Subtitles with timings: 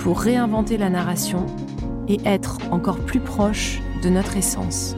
[0.00, 1.46] pour réinventer la narration
[2.08, 4.96] et être encore plus proche de notre essence.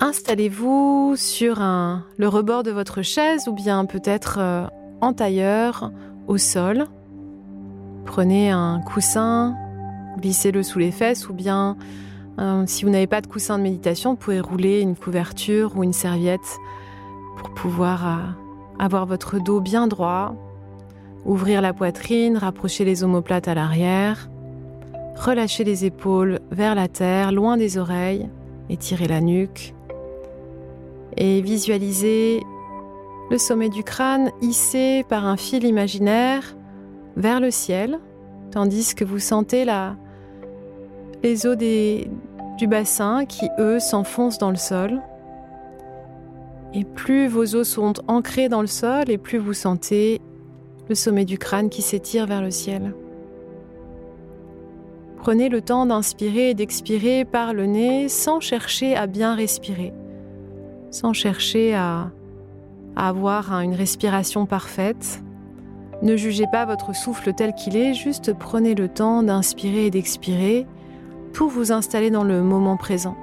[0.00, 4.66] Installez-vous sur un, le rebord de votre chaise ou bien peut-être euh,
[5.02, 5.92] en tailleur
[6.26, 6.86] au sol.
[8.06, 9.54] Prenez un coussin,
[10.18, 11.76] glissez-le sous les fesses ou bien
[12.38, 15.84] euh, si vous n'avez pas de coussin de méditation, vous pouvez rouler une couverture ou
[15.84, 16.58] une serviette
[17.40, 18.18] pour pouvoir euh,
[18.78, 20.34] avoir votre dos bien droit,
[21.24, 24.28] ouvrir la poitrine, rapprocher les omoplates à l'arrière,
[25.16, 28.28] relâcher les épaules vers la terre, loin des oreilles,
[28.68, 29.74] étirer la nuque
[31.16, 32.42] et visualisez
[33.30, 36.56] le sommet du crâne hissé par un fil imaginaire
[37.16, 37.98] vers le ciel,
[38.50, 39.64] tandis que vous sentez
[41.22, 45.00] les os du bassin qui, eux, s'enfoncent dans le sol.
[46.74, 50.20] Et plus vos os sont ancrés dans le sol, et plus vous sentez
[50.88, 52.94] le sommet du crâne qui s'étire vers le ciel.
[55.18, 59.92] Prenez le temps d'inspirer et d'expirer par le nez sans chercher à bien respirer
[60.90, 62.10] sans chercher à,
[62.96, 65.22] avoir une respiration parfaite.
[66.02, 70.66] Ne jugez pas votre souffle tel qu'il est, juste prenez le temps d'inspirer et d'expirer
[71.32, 73.16] pour vous installer dans le moment présent.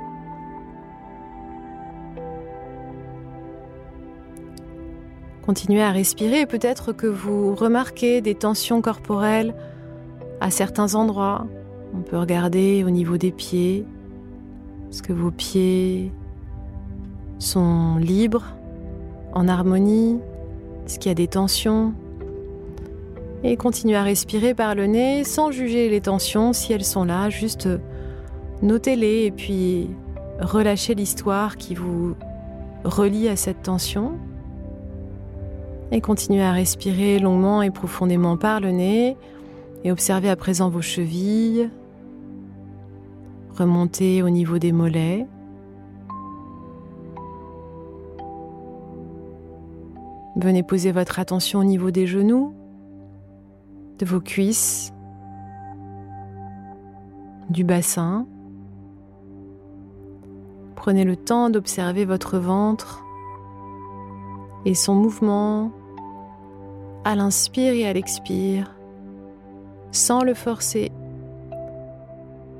[5.48, 9.56] Continuez à respirer peut-être que vous remarquez des tensions corporelles
[10.42, 11.48] à certains endroits.
[11.96, 13.86] On peut regarder au niveau des pieds.
[14.90, 16.12] Est-ce que vos pieds
[17.40, 18.44] sont libres,
[19.34, 20.20] en harmonie,
[20.86, 21.94] est-ce qu'il y a des tensions?
[23.46, 27.30] Et continuez à respirer par le nez sans juger les tensions si elles sont là,
[27.30, 27.70] juste
[28.62, 29.92] notez-les et puis
[30.42, 32.16] relâchez l'histoire qui vous
[32.84, 34.18] relie à cette tension.
[35.92, 39.16] Et continuez à respirer longuement et profondément par le nez
[39.84, 41.70] et observez à présent vos chevilles.
[43.58, 45.26] Remontez au niveau des mollets.
[50.36, 52.54] Venez poser votre attention au niveau des genoux,
[53.98, 54.94] de vos cuisses,
[57.50, 58.28] du bassin.
[60.76, 63.07] Prenez le temps d'observer votre ventre
[64.66, 65.72] et son mouvement
[67.04, 68.76] à l'inspire et à l'expire,
[69.92, 70.92] sans le forcer.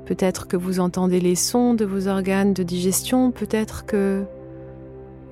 [0.06, 4.24] Peut-être que vous entendez les sons de vos organes de digestion, peut-être que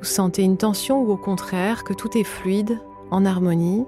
[0.00, 2.78] vous sentez une tension ou au contraire que tout est fluide,
[3.10, 3.84] en harmonie.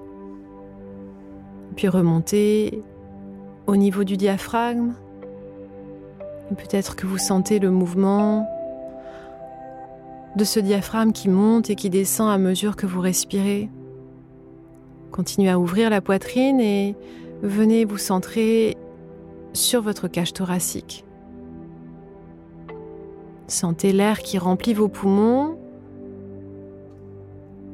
[1.75, 2.81] Puis remontez
[3.67, 4.93] au niveau du diaphragme.
[6.49, 8.47] Peut-être que vous sentez le mouvement
[10.35, 13.69] de ce diaphragme qui monte et qui descend à mesure que vous respirez.
[15.11, 16.95] Continuez à ouvrir la poitrine et
[17.41, 18.77] venez vous centrer
[19.53, 21.03] sur votre cage thoracique.
[23.47, 25.57] Sentez l'air qui remplit vos poumons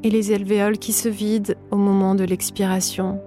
[0.03, 3.19] et les alvéoles qui se vident au moment de l'expiration.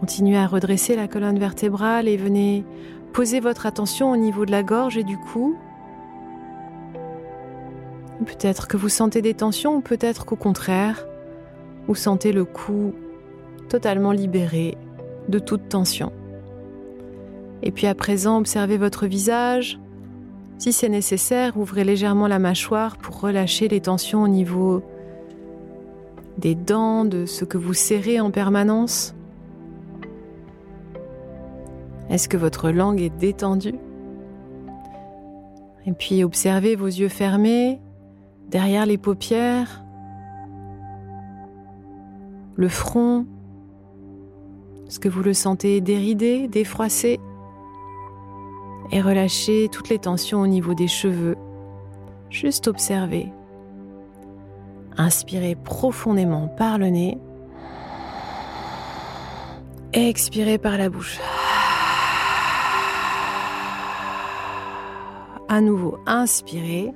[0.00, 2.64] Continuez à redresser la colonne vertébrale et venez
[3.12, 5.56] poser votre attention au niveau de la gorge et du cou.
[8.20, 11.06] Peut-être que vous sentez des tensions ou peut-être qu'au contraire,
[11.86, 12.94] vous sentez le cou
[13.68, 14.76] totalement libéré
[15.28, 16.12] de toute tension.
[17.62, 19.78] Et puis à présent, observez votre visage.
[20.58, 24.82] Si c'est nécessaire, ouvrez légèrement la mâchoire pour relâcher les tensions au niveau
[26.38, 29.14] des dents, de ce que vous serrez en permanence.
[32.10, 33.76] Est-ce que votre langue est détendue?
[35.86, 37.80] Et puis observez vos yeux fermés,
[38.48, 39.84] derrière les paupières,
[42.56, 43.26] le front.
[44.86, 47.18] Est-ce que vous le sentez déridé, défroissé
[48.92, 51.36] Et relâchez toutes les tensions au niveau des cheveux?
[52.30, 53.32] Juste observez.
[54.96, 57.18] Inspirez profondément par le nez.
[59.92, 61.18] Expirez par la bouche.
[65.48, 66.92] À nouveau, inspirez.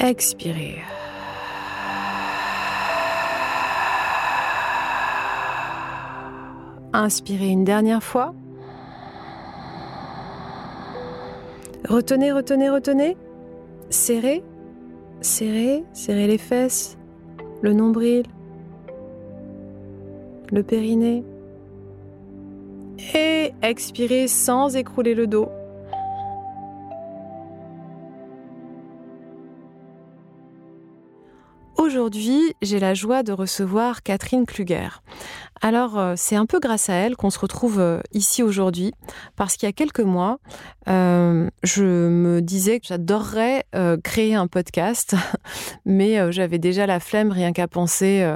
[0.00, 0.82] Expirez.
[6.92, 8.34] Inspirez une dernière fois.
[11.88, 13.16] Retenez, retenez, retenez.
[13.90, 14.42] Serrez,
[15.20, 16.96] serrez, serrez les fesses,
[17.62, 18.24] le nombril,
[20.50, 21.24] le périnée.
[23.14, 25.48] Et expirez sans écrouler le dos.
[32.04, 34.90] Aujourd'hui, j'ai la joie de recevoir Catherine Kluger.
[35.62, 38.92] Alors, euh, c'est un peu grâce à elle qu'on se retrouve euh, ici aujourd'hui,
[39.36, 40.38] parce qu'il y a quelques mois,
[40.86, 43.64] euh, je me disais que j'adorerais
[44.02, 45.16] créer un podcast,
[45.86, 48.30] mais j'avais déjà la flemme rien qu'à penser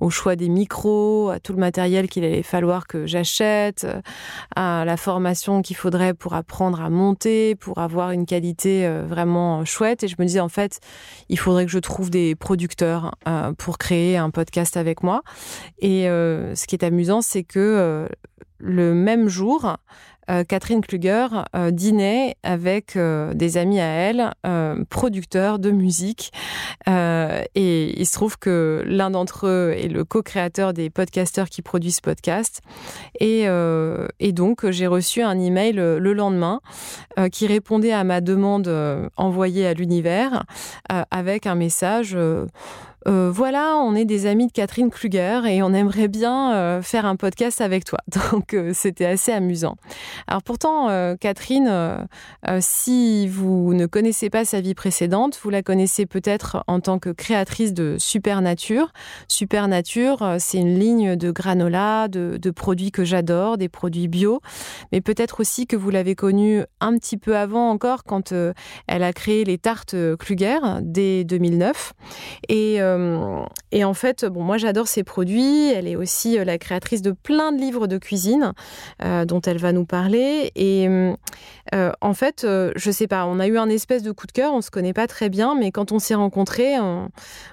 [0.00, 3.86] au choix des micros, à tout le matériel qu'il allait falloir que j'achète,
[4.54, 10.04] à la formation qu'il faudrait pour apprendre à monter, pour avoir une qualité vraiment chouette.
[10.04, 10.80] Et je me disais, en fait,
[11.28, 13.14] il faudrait que je trouve des producteurs
[13.58, 15.22] pour créer un podcast avec moi.
[15.80, 18.08] Et ce qui est amusant, c'est que euh,
[18.58, 19.76] le même jour,
[20.30, 24.32] euh, Catherine Kluger euh, dînait avec des amis à elle,
[24.90, 26.32] producteurs de musique.
[26.86, 31.96] et il se trouve que l'un d'entre eux est le co-créateur des podcasteurs qui produisent
[31.96, 32.60] ce podcast.
[33.20, 33.46] Et,
[34.20, 36.60] et donc, j'ai reçu un email le lendemain
[37.32, 38.68] qui répondait à ma demande
[39.16, 40.44] envoyée à l'univers
[40.88, 42.16] avec un message
[43.08, 47.06] euh, voilà, on est des amis de Catherine Kluger et on aimerait bien euh, faire
[47.06, 48.00] un podcast avec toi.
[48.32, 49.76] Donc euh, c'était assez amusant.
[50.26, 50.88] Alors pourtant,
[51.20, 52.06] Catherine,
[52.60, 57.10] si vous ne connaissez pas sa vie précédente, vous la connaissez peut-être en tant que
[57.10, 58.92] créatrice de Supernature.
[59.28, 64.40] Supernature, c'est une ligne de granola, de, produits que j'adore, des produits bio,
[64.92, 68.32] mais peut-être aussi que vous l'avez connue un petit peu avant encore quand
[68.86, 71.92] elle a créé les tartes Kluger dès 2009.
[72.48, 72.80] Et
[73.72, 75.70] et en fait, bon, moi j'adore ses produits.
[75.70, 78.52] Elle est aussi euh, la créatrice de plein de livres de cuisine
[79.04, 80.52] euh, dont elle va nous parler.
[80.54, 80.88] Et
[82.00, 84.52] en fait, je sais pas, on a eu un espèce de coup de cœur.
[84.52, 86.78] On se connaît pas très bien, mais quand on s'est rencontrés,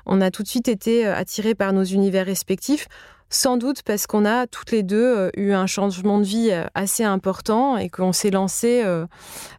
[0.06, 2.88] on, a tout de suite été attirés par nos univers respectifs.
[3.30, 7.76] Sans doute parce qu'on a toutes les deux eu un changement de vie assez important
[7.76, 8.84] et qu'on s'est lancé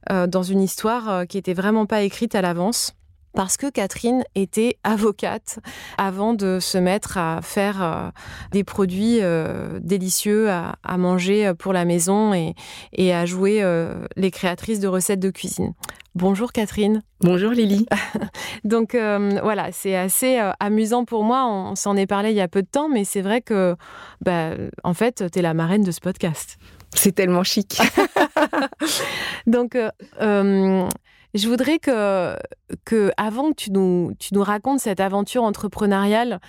[0.08, 2.94] dans une histoire qui était vraiment pas écrite à l'avance
[3.36, 5.60] parce que Catherine était avocate
[5.98, 8.08] avant de se mettre à faire euh,
[8.50, 14.80] des produits euh, délicieux à, manger pour la maison et, à jouer euh, les créatrices
[14.80, 15.74] de recettes de cuisine.
[16.14, 17.02] Bonjour Catherine.
[17.20, 17.86] Bonjour Lily.
[18.64, 21.46] Donc voilà, c'est assez amusant pour moi.
[21.46, 23.76] On, s'en est parlé il y a peu de temps, mais c'est vrai que,
[24.22, 26.56] bah, en fait, tu es la marraine de ce podcast.
[26.94, 27.78] C'est tellement chic.
[29.46, 29.76] Donc,
[31.36, 32.36] je voudrais que,
[33.16, 36.40] avant que tu nous racontes cette aventure entrepreneuriale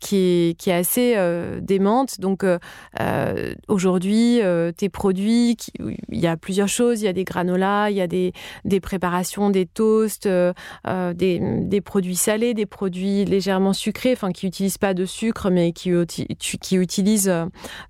[0.00, 2.20] qui est, assez euh, démente.
[2.20, 2.58] Donc euh,
[3.00, 4.40] euh, aujourd'hui,
[4.76, 7.02] tes produits, il y a plusieurs choses.
[7.02, 8.32] Il y a des granolas, il y a des,
[8.80, 14.94] préparations, des toasts, des, des, produits salés, des produits légèrement sucrés, enfin qui n'utilisent pas
[14.94, 15.92] de sucre, mais qui,
[16.36, 17.32] qui utilisent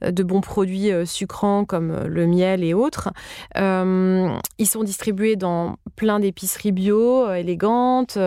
[0.03, 3.11] de bons produits sucrants comme le miel et autres.
[3.57, 8.19] ils sont distribués dans plein d'épiceries bio, élégantes,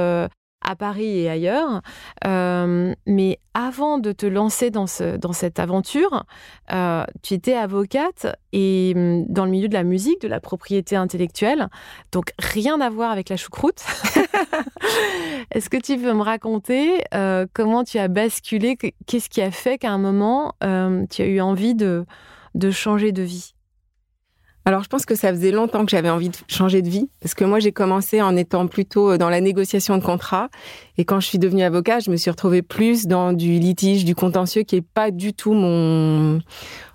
[0.63, 1.81] à Paris et ailleurs.
[2.25, 6.25] Euh, mais avant de te lancer dans, ce, dans cette aventure,
[6.71, 10.95] euh, tu étais avocate et mm, dans le milieu de la musique, de la propriété
[10.95, 11.67] intellectuelle.
[12.11, 13.83] Donc rien à voir avec la choucroute.
[15.51, 18.77] Est-ce que tu peux me raconter euh, comment tu as basculé?
[19.05, 22.05] Qu'est-ce qui a fait qu'à un moment, tu as eu envie de,
[22.55, 23.53] de changer de vie?
[24.65, 27.33] Alors, je pense que ça faisait longtemps que j'avais envie de changer de vie, parce
[27.33, 30.49] que moi, j'ai commencé en étant plutôt euh, dans la négociation de contrats,
[30.97, 34.15] et quand je suis devenue avocat, je me suis retrouvée plus dans du litige, du
[34.15, 36.39] contentieux, qui est pas du tout mon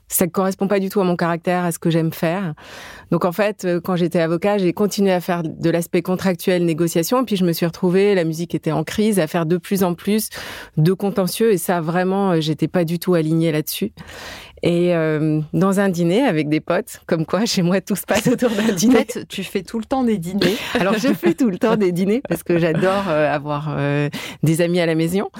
[0.08, 2.54] ça ne correspond pas du tout à mon caractère, à ce que j'aime faire.
[3.10, 7.22] Donc en fait, euh, quand j'étais avocat, j'ai continué à faire de l'aspect contractuel, négociation,
[7.22, 9.84] et puis je me suis retrouvée, la musique était en crise, à faire de plus
[9.84, 10.30] en plus
[10.76, 13.92] de contentieux, et ça vraiment, euh, j'étais pas du tout alignée là-dessus.
[14.62, 18.26] Et euh, dans un dîner avec des potes, comme quoi chez moi tout se passe
[18.26, 18.96] autour d'un dîner.
[18.96, 20.56] En fait, tu fais tout le temps des dîners.
[20.74, 24.08] Alors je fais tout le temps des dîners parce que j'adore euh, avoir euh,
[24.42, 25.30] des amis à la maison.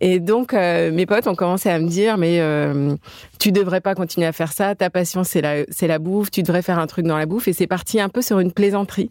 [0.00, 2.40] Et donc mes potes ont commencé à me dire mais
[3.38, 4.74] tu devrais pas continuer à faire ça.
[4.74, 6.30] Ta passion c'est la c'est la bouffe.
[6.30, 7.48] Tu devrais faire un truc dans la bouffe.
[7.48, 9.10] Et c'est parti un peu sur une plaisanterie,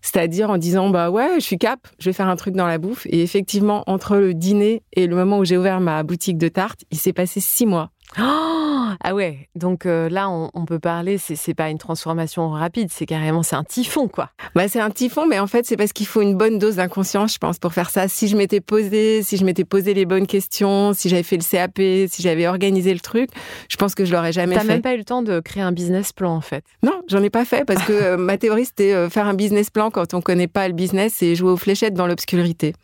[0.00, 2.78] c'est-à-dire en disant bah ouais je suis cap, je vais faire un truc dans la
[2.78, 3.06] bouffe.
[3.06, 6.84] Et effectivement entre le dîner et le moment où j'ai ouvert ma boutique de tartes,
[6.90, 7.90] il s'est passé six mois.
[8.20, 8.58] Oh
[9.00, 13.42] ah ouais, donc euh, là on, peut parler, c'est pas une transformation rapide, c'est carrément
[13.42, 14.30] c'est un typhon quoi.
[14.54, 17.34] Bah c'est un typhon, mais en fait c'est parce qu'il faut une bonne dose d'inconscience,
[17.34, 18.08] je pense, pour faire ça.
[18.08, 21.42] Si je m'étais posé, si je m'étais posé les bonnes questions, si j'avais fait le
[21.42, 21.78] CAP,
[22.10, 23.30] si j'avais organisé le truc,
[23.68, 24.60] je pense que je l'aurais jamais fait.
[24.60, 26.64] T'as même pas eu le temps de créer un business plan en fait.
[26.82, 29.70] Non, j'en ai pas fait parce que euh, ma théorie c'était euh, faire un business
[29.70, 32.74] plan quand on connaît pas le business et jouer aux fléchettes dans l'obscurité.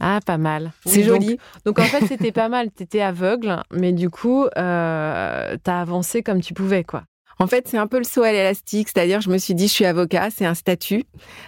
[0.00, 0.72] Ah, pas mal.
[0.86, 1.38] C'est joli.
[1.64, 2.68] Donc, en fait, c'était pas mal.
[2.74, 7.04] Tu étais aveugle, mais du coup, euh, tu as avancé comme tu pouvais, quoi.
[7.38, 9.72] En fait, c'est un peu le saut à l'élastique, c'est-à-dire je me suis dit je
[9.72, 11.04] suis avocat, c'est un statut.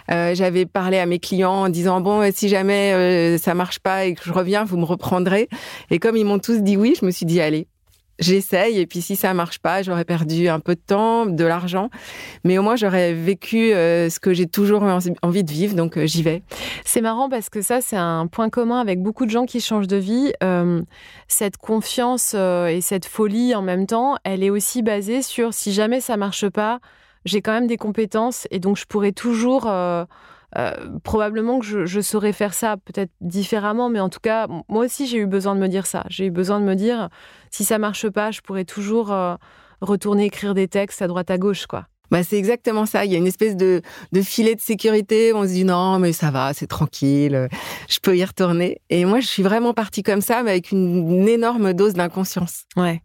[0.09, 4.05] Euh, J'avais parlé à mes clients en disant bon si jamais euh, ça marche pas
[4.05, 5.49] et que je reviens, vous me reprendrez.
[5.91, 7.67] Et comme ils m'ont tous dit oui, je me suis dit allez,
[8.23, 11.89] j'essaye et puis si ça marche pas, j'aurais perdu un peu de temps, de l'argent,
[12.43, 14.83] mais au moins j'aurais vécu euh, ce que j'ai toujours
[15.21, 16.43] envie de vivre, donc euh, j'y vais.
[16.85, 19.87] C'est marrant parce que ça c'est un point commun avec beaucoup de gens qui changent
[19.87, 20.33] de vie.
[20.41, 20.81] Euh,
[21.27, 25.99] cette confiance et cette folie en même temps, elle est aussi basée sur si jamais
[25.99, 26.79] ça marche pas,
[27.25, 29.67] j'ai quand même des compétences et donc je pourrais toujours
[31.03, 35.17] probablement que je, saurais faire ça peut-être différemment, mais en tout cas, moi aussi, j'ai
[35.17, 36.03] eu besoin de me dire ça.
[36.09, 37.09] J'ai eu besoin de me dire,
[37.49, 39.35] si ça marche pas, je pourrais toujours euh,
[39.81, 41.87] retourner écrire des textes à droite à gauche, quoi.
[42.13, 43.05] Bah, c'est exactement ça.
[43.05, 43.81] Il y a une espèce de,
[44.11, 45.33] de filet de sécurité.
[45.33, 47.47] On se dit non, mais ça va, c'est tranquille,
[47.89, 48.81] je peux y retourner.
[48.91, 52.65] Et moi, je suis vraiment partie comme ça, mais avec une, énorme dose d'inconscience.
[52.75, 53.01] Ouais.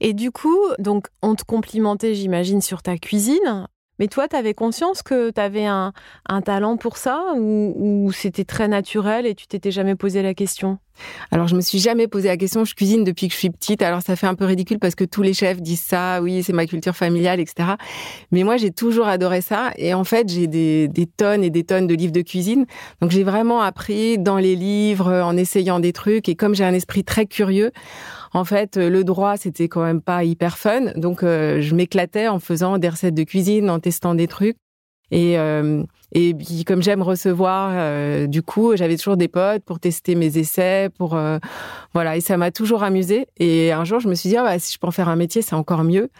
[0.00, 3.68] Et du coup, donc, on te complimentait, j'imagine, sur ta cuisine.
[3.98, 5.92] Mais toi, tu avais conscience que tu avais un,
[6.44, 10.78] talent pour ça ou, c'était très naturel et tu t'étais jamais posé la question?
[11.30, 12.64] Alors, je me suis jamais posé la question.
[12.64, 13.82] Je cuisine depuis que je suis petite.
[13.82, 16.20] Alors, ça fait un peu ridicule parce que tous les chefs disent ça.
[16.22, 17.70] Oui, c'est ma culture familiale, etc.
[18.32, 19.72] Mais moi, j'ai toujours adoré ça.
[19.76, 22.66] Et en fait, j'ai des, tonnes et des tonnes de livres de cuisine.
[23.00, 26.28] Donc, j'ai vraiment appris dans les livres, en essayant des trucs.
[26.28, 27.72] Et comme j'ai un esprit très curieux,
[28.32, 30.92] en fait, le droit, c'était quand même pas hyper fun.
[30.96, 34.56] Donc, euh, je m'éclatais en faisant des recettes de cuisine, en testant des trucs.
[35.10, 40.14] Et, euh, et puis, comme j'aime recevoir, du coup, j'avais toujours des potes pour tester
[40.14, 41.18] mes essais, pour
[41.92, 42.16] voilà.
[42.16, 43.26] Et ça m'a toujours amusé.
[43.38, 45.16] Et un jour, je me suis dit, ah, bah, si je peux en faire un
[45.16, 46.10] métier, c'est encore mieux.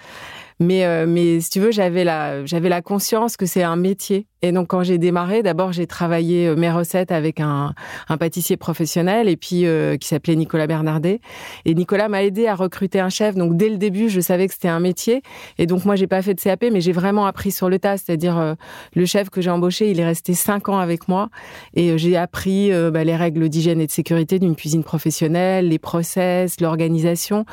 [0.61, 4.27] Mais, euh, mais si tu veux, j'avais la, j'avais la conscience que c'est un métier.
[4.43, 7.75] Et donc, quand j'ai démarré, d'abord, j'ai travaillé euh, mes recettes avec un,
[8.09, 11.21] un pâtissier professionnel et puis euh, qui s'appelait Nicolas Bernardet.
[11.65, 13.35] Et Nicolas m'a aidé à recruter un chef.
[13.35, 15.23] Donc, dès le début, je savais que c'était un métier.
[15.59, 17.97] Et donc, moi, j'ai pas fait de CAP, mais j'ai vraiment appris sur le tas.
[17.97, 18.57] C'est-à-dire,
[18.95, 21.29] le chef que j'ai embauché, il est resté cinq ans avec moi
[21.75, 26.61] et j'ai appris bah, les règles d'hygiène et de sécurité d'une cuisine professionnelle, les process,
[26.61, 27.45] l'organisation.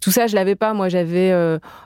[0.00, 0.74] Tout ça, je l'avais pas.
[0.74, 1.32] Moi, j'avais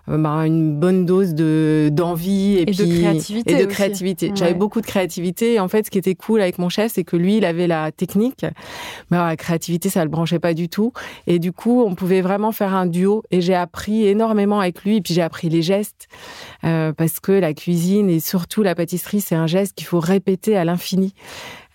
[0.07, 3.53] bah, une bonne dose de d'envie et, de créativité.
[3.53, 4.33] Et de créativité.
[4.47, 5.55] J'avais beaucoup de créativité.
[5.55, 7.67] Et en fait, ce qui était cool avec mon chef, c'est que lui, il avait
[7.67, 8.45] la technique,
[9.11, 10.93] mais la créativité, ça le branchait pas du tout.
[11.27, 13.23] Et du coup, on pouvait vraiment faire un duo.
[13.31, 14.97] Et j'ai appris énormément avec lui.
[14.97, 16.09] Et puis j'ai appris les gestes
[16.65, 20.57] euh, parce que la cuisine et surtout la pâtisserie, c'est un geste qu'il faut répéter
[20.57, 21.15] à l'infini.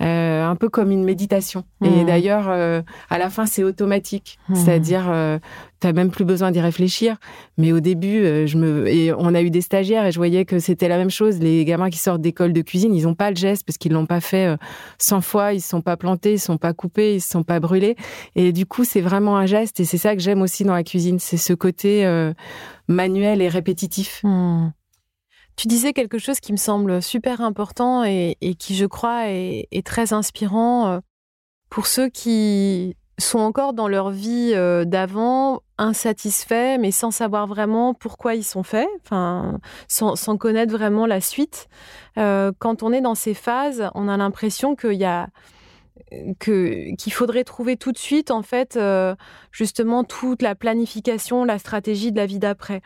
[0.01, 1.63] Euh, un peu comme une méditation.
[1.84, 2.05] Et mmh.
[2.05, 4.39] d'ailleurs, euh, à la fin, c'est automatique.
[4.50, 4.55] Mmh.
[4.55, 5.38] C'est-à-dire, euh,
[5.79, 7.17] t'as même plus besoin d'y réfléchir.
[7.58, 10.43] Mais au début, euh, je me et on a eu des stagiaires et je voyais
[10.43, 11.39] que c'était la même chose.
[11.39, 14.08] Les gamins qui sortent d'école de cuisine, ils ont pas le geste parce qu'ils l'ont
[14.08, 14.58] pas fait
[14.98, 15.53] 100 fois.
[15.53, 17.96] Ils se sont pas plantés, ils se sont pas coupés, ils se sont pas brûlés.
[18.36, 19.79] Et du coup, c'est vraiment un geste.
[19.79, 22.05] Et c'est ça que j'aime aussi dans la cuisine, c'est ce côté
[22.88, 24.22] manuel et répétitif.
[24.24, 24.72] Mmh.
[25.62, 30.12] Tu disais quelque chose qui me semble super important et, qui, je crois, est, très
[30.12, 31.00] inspirant euh,
[31.70, 37.94] pour ceux qui sont encore dans leur vie euh, d'avant, insatisfaits, mais sans savoir vraiment
[37.94, 38.89] pourquoi ils sont faits,
[39.88, 41.68] sans, connaître vraiment la suite.
[42.18, 45.27] Euh, quand on est dans ces phases, on a l'impression qu'il y a
[46.39, 49.15] qu'il faudrait trouver tout de suite en fait euh,
[49.51, 52.81] justement toute la planification, la stratégie de la vie d'après.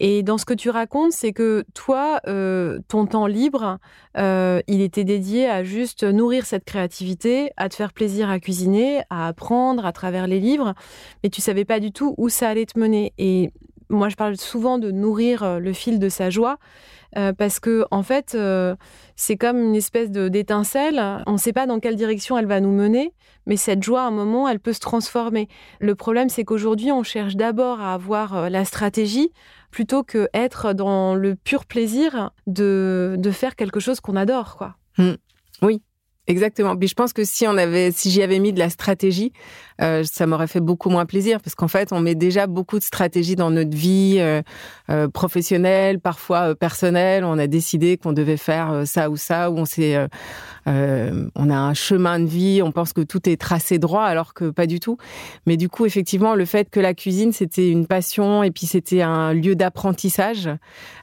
[0.00, 3.78] Et dans ce que tu racontes, c'est que toi, euh, ton temps libre,
[4.16, 9.02] euh, il était dédié à juste nourrir cette créativité, à te faire plaisir à cuisiner,
[9.10, 10.74] à apprendre à travers les livres,
[11.22, 13.12] mais tu savais pas du tout où ça allait te mener.
[13.18, 13.50] Et
[13.90, 16.58] moi, je parle souvent de nourrir le fil de sa joie.
[17.16, 18.76] Euh, parce que en fait, euh,
[19.16, 21.02] c'est comme une espèce d'étincelle.
[21.26, 23.14] On ne sait pas dans quelle direction elle va nous mener,
[23.46, 25.48] mais cette joie, à un moment, elle peut se transformer.
[25.80, 29.32] Le problème, c'est qu'aujourd'hui, on cherche d'abord à avoir euh, la stratégie
[29.70, 34.76] plutôt que être dans le pur plaisir de, de faire quelque chose qu'on adore, quoi.
[34.98, 35.12] Mmh.
[35.62, 35.82] Oui,
[36.28, 36.76] Exactement.
[36.76, 39.32] Puis je pense que si on avait, si j'y avais mis de la stratégie,
[39.80, 42.84] euh, ça m'aurait fait beaucoup moins plaisir parce qu'en fait, on met déjà beaucoup de
[42.84, 44.42] stratégie dans notre vie euh,
[44.90, 47.24] euh, professionnelle, parfois personnelle.
[47.24, 49.96] On a décidé qu'on devait faire ça ou ça, ou on s'est,
[50.66, 52.60] on a un chemin de vie.
[52.62, 54.98] On pense que tout est tracé droit, alors que pas du tout.
[55.46, 59.00] Mais du coup, effectivement, le fait que la cuisine c'était une passion et puis c'était
[59.00, 60.50] un lieu d'apprentissage,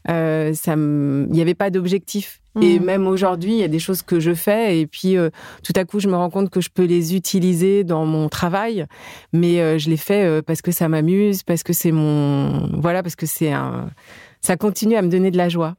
[0.07, 2.41] il n'y avait pas d'objectif.
[2.61, 2.83] Et mmh.
[2.83, 5.29] même aujourd'hui, il y a des choses que je fais et puis euh,
[5.63, 8.85] tout à coup, je me rends compte que je peux les utiliser dans mon travail,
[9.33, 13.03] mais euh, je les fais euh, parce que ça m'amuse, parce que c'est mon voilà,
[13.03, 13.89] parce que c'est un
[14.41, 15.75] ça continue à me donner de la joie.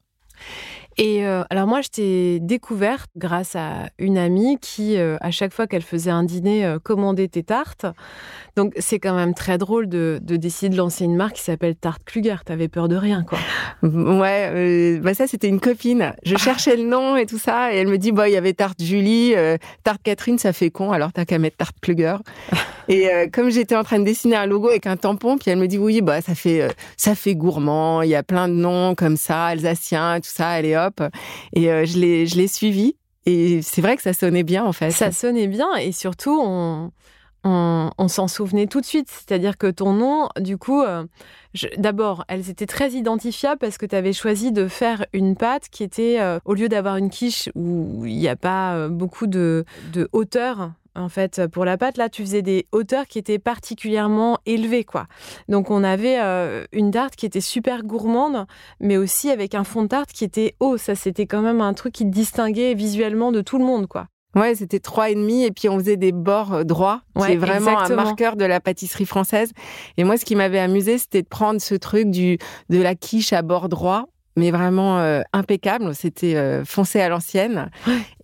[0.99, 5.83] Et alors moi, je t'ai découverte grâce à une amie qui, à chaque fois qu'elle
[5.83, 7.87] faisait un dîner, commandait tes tartes.
[8.57, 12.03] Donc c'est quand même très drôle de, décider de lancer une marque qui s'appelle Tarte
[12.05, 12.37] Kluger.
[12.45, 13.39] T'avais peur de rien, quoi.
[13.83, 16.15] Ouais, euh, bah ça c'était une copine.
[16.25, 18.55] Je cherchais le nom et tout ça, et elle me dit bah il y avait
[18.55, 22.17] Tarte Julie, euh, Tarte Catherine, ça fait con, alors t'as qu'à mettre Tarte Kluger.
[22.89, 25.59] et euh, comme j'étais en train de dessiner un logo avec un tampon, puis elle
[25.59, 28.95] me dit oui bah ça fait ça fait gourmand, il y a plein de noms
[28.95, 30.86] comme ça, alsacien, tout ça, allez hop.
[31.53, 32.97] Et je l'ai je l'ai suivi.
[33.29, 34.91] Et c'est vrai que ça sonnait bien en fait.
[34.91, 36.93] Ça sonnait bien et surtout on
[37.47, 39.09] on, s'en souvenait tout de suite.
[39.09, 41.05] C'est-à-dire que ton nom, du coup, euh,
[41.79, 45.83] d'abord, elles étaient très identifiables parce que tu avais choisi de faire une pâte qui
[45.83, 49.65] était, euh, au lieu d'avoir une quiche où il n'y a pas euh, beaucoup de,
[50.13, 54.85] hauteur, en fait, pour la pâte, là, tu faisais des hauteurs qui étaient particulièrement élevées,
[54.85, 55.07] quoi.
[55.49, 56.19] Donc, on avait
[56.73, 58.47] une tarte qui était super gourmande,
[58.81, 60.77] mais aussi avec un fond de tarte qui était haut.
[60.77, 64.07] Ça, c'était quand même un truc qui te distinguait visuellement de tout le monde, quoi.
[64.37, 67.37] Ouais, c'était trois et demi et puis on faisait des bords euh, droits, qui est
[67.37, 69.53] vraiment un marqueur de la pâtisserie française.
[69.97, 72.37] Et moi, ce qui m'avait amusé, c'était de prendre ce truc du
[72.69, 74.05] de la quiche à bord droit
[74.37, 75.95] mais vraiment euh, impeccable.
[75.95, 77.71] C'était euh, foncé à l'ancienne.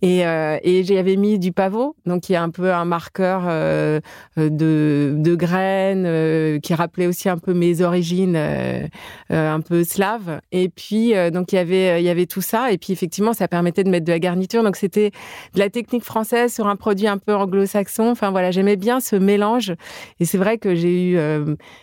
[0.01, 3.43] Et, euh, et j'y mis du pavot, donc il y a un peu un marqueur
[3.47, 3.99] euh,
[4.37, 8.37] de, de graines qui rappelait aussi un peu mes origines
[9.29, 10.39] un peu slaves.
[10.51, 12.71] Et puis donc il y avait il y avait tout ça.
[12.71, 14.63] Et puis effectivement, ça permettait de mettre de la garniture.
[14.63, 15.11] Donc c'était
[15.53, 18.09] de la technique française sur un produit un peu anglo-saxon.
[18.09, 19.73] Enfin voilà, j'aimais bien ce mélange.
[20.19, 21.19] Et c'est vrai que j'ai eu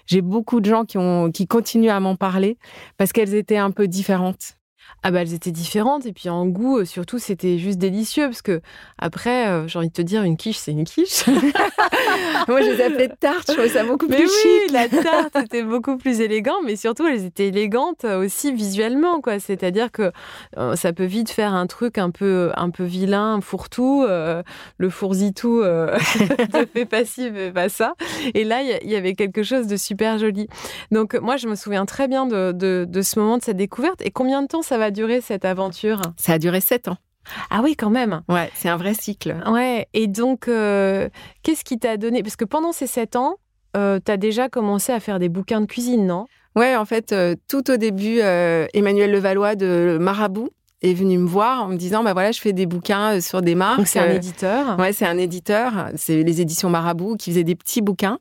[0.07, 2.59] j'ai beaucoup de gens qui ont qui continuent à m'en parler
[2.97, 4.60] parce qu'elles étaient un peu différentes 40
[5.03, 8.42] ah bah elles étaient différentes et puis en goût euh, surtout c'était juste délicieux parce
[8.42, 8.61] que
[8.98, 11.26] après euh, j'ai envie de te dire une quiche c'est une quiche.
[12.48, 15.96] Moi je les appelais tarte, je trouvais ça beaucoup plus oui, la tarte était beaucoup
[15.96, 20.12] plus élégant mais surtout elles étaient élégantes aussi visuellement quoi, c'est-à-dire que
[20.59, 25.62] euh, ça peut vite faire un truc un peu un peu vilain, fourre-tout, le fourzitou
[25.62, 27.94] te fait pas ci, fait pas ça
[28.35, 30.48] et là il y, avait quelque chose de super joli.
[30.90, 34.03] Donc moi je me souviens très bien de, de, de ce moment de cette découverte
[34.03, 36.97] et combien de temps ça va durer cette aventure Ça a duré sept ans.
[37.51, 38.23] Ah oui, quand même.
[38.29, 39.37] Ouais, c'est un vrai cycle.
[39.47, 39.87] Ouais.
[39.93, 41.09] Et donc, euh,
[41.43, 43.37] qu'est-ce qui t'a donné Parce que pendant ces sept ans,
[43.77, 46.25] euh, tu as déjà commencé à faire des bouquins de cuisine, non?
[46.57, 50.49] Ouais, en fait, euh, tout au début, Emmanuel Levallois de Marabout
[50.83, 53.55] est venu me voir en me disant bah voilà je fais des bouquins sur des
[53.55, 53.87] marques.
[53.87, 54.79] c'est un éditeur.
[54.79, 55.88] Ouais c'est un éditeur.
[55.97, 58.19] C'est les éditions Marabout qui faisaient des petits bouquins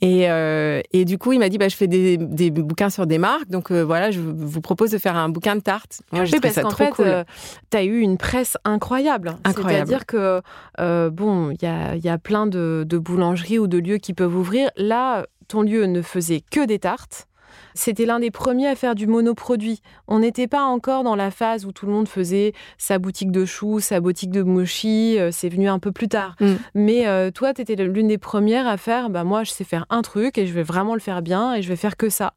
[0.00, 3.06] et, euh, et du coup, il m'a dit, bah, je fais des, des bouquins sur
[3.06, 6.02] des marques, donc euh, voilà, je vous propose de faire un bouquin de tartes.
[6.12, 7.24] Moi, oui, parce qu'en fait, euh,
[7.70, 9.34] tu as eu une presse incroyable.
[9.44, 9.88] incroyable.
[9.88, 10.40] C'est-à-dire que,
[10.80, 14.14] euh, bon, il y a, y a plein de, de boulangeries ou de lieux qui
[14.14, 14.70] peuvent ouvrir.
[14.76, 17.26] Là, ton lieu ne faisait que des tartes.
[17.74, 19.80] C'était l'un des premiers à faire du monoproduit.
[20.06, 23.44] On n'était pas encore dans la phase où tout le monde faisait sa boutique de
[23.44, 25.18] choux, sa boutique de mochi.
[25.18, 26.36] Euh, c'est venu un peu plus tard.
[26.40, 26.54] Mm.
[26.74, 29.86] Mais euh, toi, tu étais l'une des premières à faire, bah, moi, je sais faire
[29.90, 32.32] un truc et je vais vraiment le faire bien et je vais faire que ça.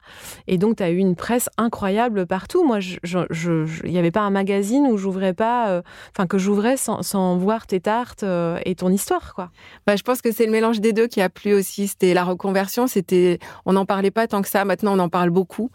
[0.46, 2.64] Et donc, tu as eu une presse incroyable partout.
[2.64, 5.82] Moi, il n'y avait pas un magazine où j'ouvrais pas, euh,
[6.14, 7.02] enfin, que j'ouvrais sans,
[7.36, 8.24] voir tes tartes
[8.64, 9.50] et ton histoire, quoi.
[9.86, 11.88] Bah, je pense que c'est le mélange des deux qui a plu aussi.
[11.88, 12.86] C'était la reconversion.
[12.86, 14.64] C'était, on n'en parlait pas tant que ça.
[14.64, 15.70] Maintenant, on en parle beaucoup.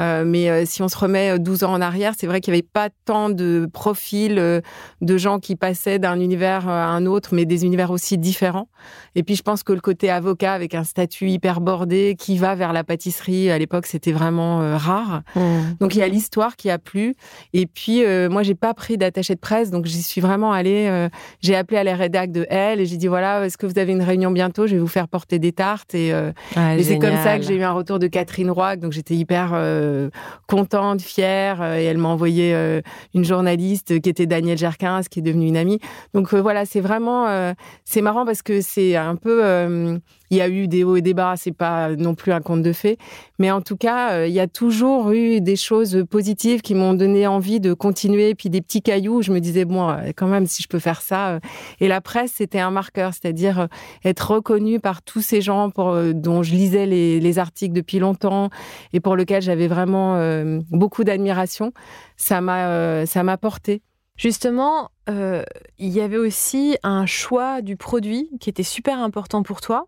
[0.00, 2.58] Euh, mais euh, si on se remet 12 ans en arrière, c'est vrai qu'il n'y
[2.58, 4.62] avait pas tant de profils
[5.00, 8.68] de gens qui passaient d'un univers à un autre, mais des univers aussi différents.
[9.14, 12.54] Et puis je pense que le côté avocat avec un statut hyper bordé qui va
[12.54, 15.22] vers la pâtisserie, à l'époque, c'était vraiment rare.
[15.36, 15.40] Mmh.
[15.80, 17.14] Donc il y a l'histoire qui a plu.
[17.52, 21.08] Et puis moi, j'ai pas pris d'attaché de presse, donc j'y suis vraiment allée.
[21.40, 23.92] j'ai appelé à la rédac de Elle et j'ai dit voilà, est-ce que vous avez
[23.92, 24.66] une réunion bientôt?
[24.66, 25.94] Je vais vous faire porter des tartes.
[25.94, 29.14] Et, et c'est comme ça que j'ai eu un retour de Catherine Roy, donc j'étais
[29.14, 30.10] hyper euh,
[30.46, 31.60] contente, fière.
[31.62, 32.80] Euh, et elle m'a envoyé euh,
[33.14, 35.80] une journaliste qui était Danielle Gerquin, qui est devenue une amie.
[36.14, 40.00] Donc voilà, c'est vraiment, c'est marrant parce que c'est un peu
[40.32, 42.62] il y a eu des hauts et des bas, c'est pas non plus un conte
[42.62, 42.98] de fées,
[43.38, 47.26] mais en tout cas, il y a toujours eu des choses positives qui m'ont donné
[47.26, 48.34] envie de continuer.
[48.34, 51.38] Puis des petits cailloux, je me disais bon, quand même, si je peux faire ça.
[51.80, 53.68] Et la presse, c'était un marqueur, c'est-à-dire
[54.04, 55.70] être reconnu par tous ces gens
[56.14, 58.50] dont je lisais les, les articles depuis longtemps
[58.92, 61.72] et pour lequel j'avais vraiment euh, beaucoup d'admiration,
[62.16, 63.82] ça m'a euh, ça m'a porté.
[64.16, 65.42] Justement, euh,
[65.78, 69.86] il y avait aussi un choix du produit qui était super important pour toi.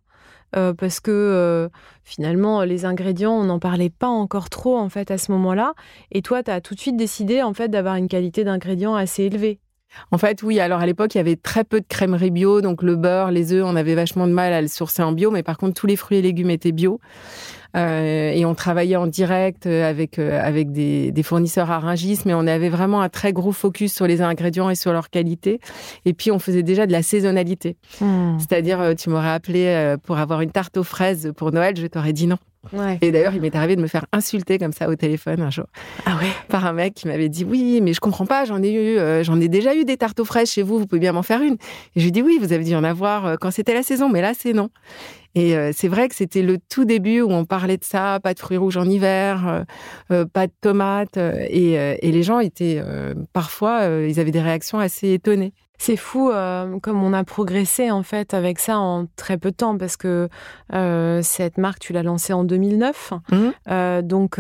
[0.78, 1.68] Parce que
[2.04, 5.74] finalement les ingrédients on n'en parlait pas encore trop en fait à ce moment-là
[6.12, 9.24] et toi tu as tout de suite décidé en fait d'avoir une qualité d'ingrédients assez
[9.24, 9.60] élevée.
[10.10, 10.60] En fait, oui.
[10.60, 13.52] Alors à l'époque, il y avait très peu de crèmerie bio, donc le beurre, les
[13.52, 15.86] œufs, on avait vachement de mal à le sourcer en bio, mais par contre tous
[15.86, 17.00] les fruits et légumes étaient bio.
[17.76, 22.20] Euh, et on travaillait en direct euh, avec euh, avec des, des, fournisseurs à Rungis,
[22.24, 25.60] mais on avait vraiment un très gros focus sur les ingrédients et sur leur qualité.
[26.04, 28.38] Et puis on faisait déjà de la saisonnalité, hmm.
[28.38, 32.26] c'est-à-dire tu m'aurais appelé pour avoir une tarte aux fraises pour Noël, je t'aurais dit
[32.26, 32.38] non.
[33.02, 35.66] Et d'ailleurs, il m'est arrivé de me faire insulter comme ça au téléphone un jour.
[36.06, 36.30] Ah ouais?
[36.48, 39.38] Par un mec qui m'avait dit Oui, mais je comprends pas, j'en ai eu, j'en
[39.38, 41.54] ai déjà eu des tartes aux fraises chez vous, vous pouvez bien m'en faire une.
[41.54, 44.08] Et je lui ai dit Oui, vous avez dû en avoir quand c'était la saison,
[44.08, 44.70] mais là, c'est non.
[45.34, 48.34] Et euh, c'est vrai que c'était le tout début où on parlait de ça, pas
[48.34, 49.64] de fruits rouges en hiver, euh,
[50.12, 52.82] euh, pas de tomates, et, et les gens étaient
[53.32, 55.52] parfois, ils avaient des réactions assez étonnées.
[55.78, 56.30] C'est fou
[56.82, 60.28] comme on a progressé en fait avec ça en très peu de temps parce que
[61.22, 64.02] cette marque tu l'as lancée en 2009, mmh.
[64.02, 64.38] donc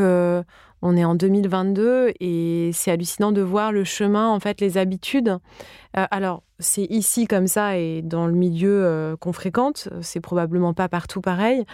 [0.86, 5.38] on est en 2022 et c'est hallucinant de voir le chemin, en fait, les habitudes.
[5.96, 10.74] Euh, alors, c'est ici comme ça et dans le milieu euh, qu'on fréquente, c'est probablement
[10.74, 11.64] pas partout pareil.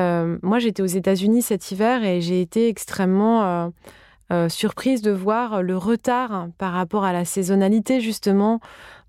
[0.00, 3.72] Euh, moi, j'étais aux États-Unis cet hiver et j'ai été extrêmement
[4.48, 8.60] surprise de voir le retard par rapport à la saisonnalité, justement,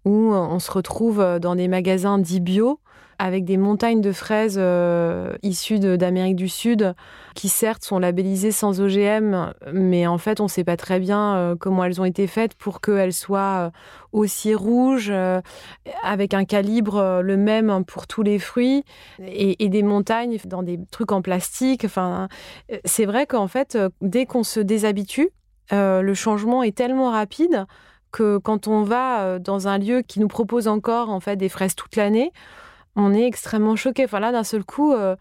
[0.05, 2.79] où on se retrouve dans des magasins dits bio
[3.19, 6.93] avec des montagnes de fraises euh, issues d'Amérique du Sud,
[7.33, 11.35] qui certes sont labellisées sans OGM, mais en fait on ne sait pas très bien
[11.35, 13.69] euh, comment elles ont été faites pour qu'elles soient euh,
[14.11, 15.11] aussi rouges,
[16.01, 18.83] avec un calibre le même pour tous les fruits,
[19.19, 21.83] et, des montagnes dans des trucs en plastique.
[21.85, 22.27] Enfin,
[22.85, 25.29] c'est vrai qu'en fait, dès qu'on se déshabitue,
[25.71, 27.65] le changement est tellement rapide
[28.11, 31.75] que quand on va dans un lieu qui nous propose encore en fait des fraises
[31.75, 32.31] toute l'année,
[32.97, 34.03] on est extrêmement choqué.
[34.03, 35.15] Enfin là, d'un seul coup, euh,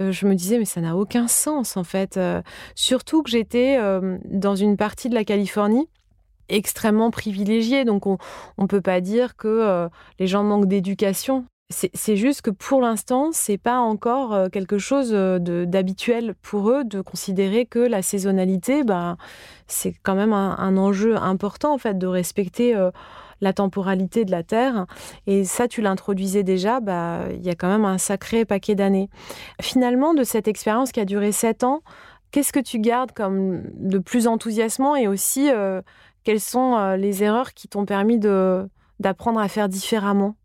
[0.00, 2.16] euh, je me disais, mais ça n'a aucun sens en fait.
[2.16, 2.42] Euh,
[2.74, 3.78] surtout que j'étais
[4.24, 5.88] dans une partie de la Californie
[6.48, 7.84] extrêmement privilégiée.
[7.84, 8.18] Donc on
[8.58, 11.46] ne peut pas dire que les gens manquent d'éducation.
[11.70, 17.64] C'est juste que pour l'instant, c'est pas encore quelque chose d'habituel pour eux de considérer
[17.64, 19.16] que la saisonnalité, bah,
[19.68, 22.76] c'est quand même un, un, enjeu important en fait de respecter
[23.42, 24.86] la temporalité de la Terre.
[25.26, 29.10] Et ça, tu l'introduisais déjà, bah, il y a quand même un sacré paquet d'années.
[29.60, 31.82] Finalement, de cette expérience qui a duré sept ans,
[32.30, 35.82] qu'est-ce que tu gardes comme de plus enthousiasmant et aussi euh,
[36.24, 40.36] quelles sont euh, les erreurs qui t'ont permis d'apprendre à faire différemment?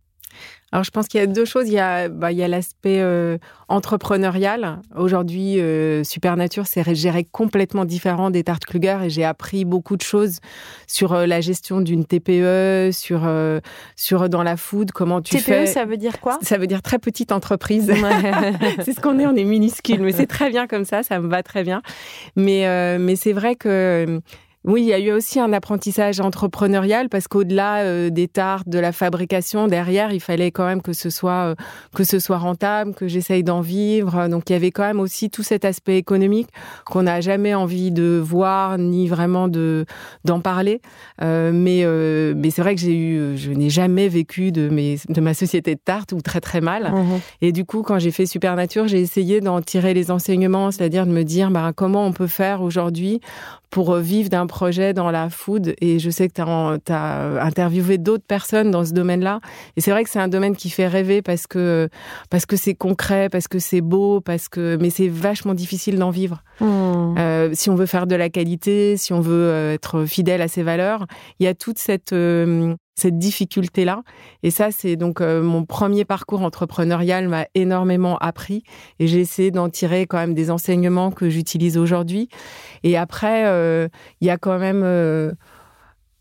[0.74, 1.70] Alors, je pense qu'il y a deux choses.
[1.70, 3.38] Il y a, bah, il y a l'aspect euh,
[3.70, 4.82] entrepreneurial.
[4.98, 10.02] Aujourd'hui, euh, Supernature, c'est géré complètement différent des tartes Kluger et j'ai appris beaucoup de
[10.02, 10.40] choses
[10.86, 13.62] sur euh, la gestion d'une TPE, sur, euh,
[13.96, 15.64] sur dans la food, comment tu TPE, fais.
[15.66, 16.38] TPE, ça veut dire quoi?
[16.42, 17.90] Ça veut dire très petite entreprise.
[18.84, 21.30] c'est ce qu'on est, on est minuscule, mais c'est très bien comme ça, ça me
[21.30, 21.82] va très bien.
[22.36, 24.22] Mais, mais c'est vrai que
[24.68, 28.78] oui, il y a eu aussi un apprentissage entrepreneurial parce qu'au-delà euh, des tartes, de
[28.78, 31.56] la fabrication, derrière, il fallait quand même que ce soit euh,
[31.96, 34.28] que ce soit rentable, que j'essaye d'en vivre.
[34.28, 36.50] Donc il y avait quand même aussi tout cet aspect économique
[36.86, 39.86] qu'on n'a jamais envie de voir ni vraiment de
[40.26, 40.82] d'en parler.
[41.22, 41.86] Euh, mais
[42.36, 45.76] mais c'est vrai que j'ai eu, je n'ai jamais vécu de mes de ma société
[45.76, 46.92] de tartes ou très très mal.
[46.92, 51.06] Mmh Et du coup, quand j'ai fait Supernature, j'ai essayé d'en tirer les enseignements, c'est-à-dire
[51.06, 53.22] de me dire bah, comment on peut faire aujourd'hui
[53.70, 58.26] pour vivre d'un projets dans la food et je sais que tu as, interviewé d'autres
[58.26, 59.40] personnes dans ce domaine-là.
[59.76, 61.90] Et c'est vrai que c'est un domaine qui fait rêver parce que
[62.32, 66.10] parce que c'est concret, parce que c'est beau, parce que mais c'est vachement difficile d'en
[66.10, 66.42] vivre.
[66.60, 67.14] Hmm.
[67.20, 70.48] Euh, si on veut faire de la qualité, si on veut euh, être fidèle à
[70.48, 71.06] ses valeurs,
[71.40, 74.04] il y a toute cette euh, cette difficulté-là.
[74.44, 78.64] Et ça, c'est donc mon premier parcours entrepreneurial m'a énormément appris
[79.00, 82.28] et j'ai essayé d'en tirer quand même des enseignements que j'utilise aujourd'hui.
[82.84, 83.44] Et après,
[84.20, 84.84] il y a quand même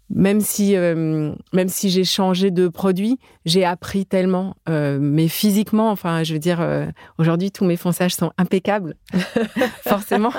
[0.08, 4.54] même si euh, même si j'ai changé de produit, j'ai appris tellement.
[4.68, 6.86] Euh, mais physiquement, enfin, je veux dire, euh,
[7.18, 8.94] aujourd'hui tous mes fonçages sont impeccables.
[9.82, 10.32] Forcément,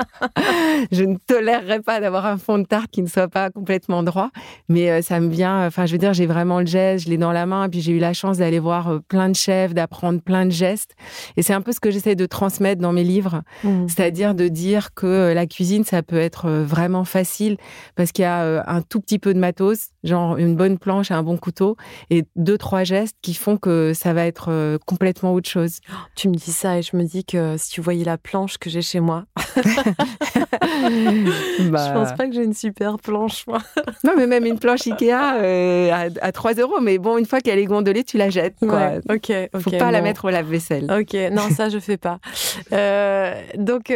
[0.91, 4.29] je ne tolérerais pas d'avoir un fond de tarte qui ne soit pas complètement droit.
[4.69, 5.65] Mais ça me vient.
[5.67, 7.65] Enfin, je veux dire, j'ai vraiment le geste, je l'ai dans la main.
[7.65, 10.95] Et puis j'ai eu la chance d'aller voir plein de chefs, d'apprendre plein de gestes.
[11.35, 13.87] Et c'est un peu ce que j'essaie de transmettre dans mes livres, mmh.
[13.89, 17.57] c'est-à-dire de dire que la cuisine, ça peut être vraiment facile
[17.95, 19.56] parce qu'il y a un tout petit peu de matériel
[20.03, 21.77] genre une bonne planche et un bon couteau,
[22.09, 25.79] et deux, trois gestes qui font que ça va être euh, complètement autre chose.
[26.15, 28.69] Tu me dis ça et je me dis que si tu voyais la planche que
[28.69, 29.25] j'ai chez moi,
[31.71, 31.87] bah...
[31.87, 33.59] je pense pas que j'ai une super planche, moi.
[34.03, 37.59] non, mais même une planche Ikea euh, à, 3 euros, mais bon, une fois qu'elle
[37.59, 38.55] est gondolée, tu la jettes.
[38.59, 38.93] Quoi.
[39.09, 40.91] ok, Faut pas la mettre au lave-vaisselle.
[40.91, 42.19] Ok, non, ça je fais pas.
[42.73, 43.93] Euh, donc,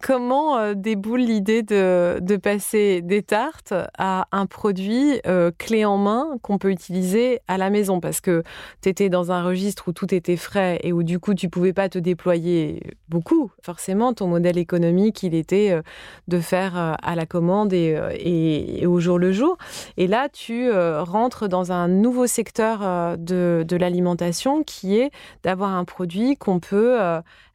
[0.00, 6.36] comment déboule l'idée de, de passer des tartes à un produit euh, clé en main
[6.42, 8.00] qu'on peut utiliser à la maison?
[8.00, 8.42] Parce que
[8.82, 11.72] tu étais dans un registre où tout était frais et où du coup tu pouvais
[11.72, 13.50] pas te déployer beaucoup.
[13.62, 15.82] Forcément, ton modèle économique, il était euh,
[16.28, 19.56] de faire euh, à la commande et, et, au jour le jour.
[19.96, 25.10] Et là, tu rentres dans un nouveau secteur de, de l'alimentation qui est
[25.42, 26.98] d'avoir un produit qu'on peut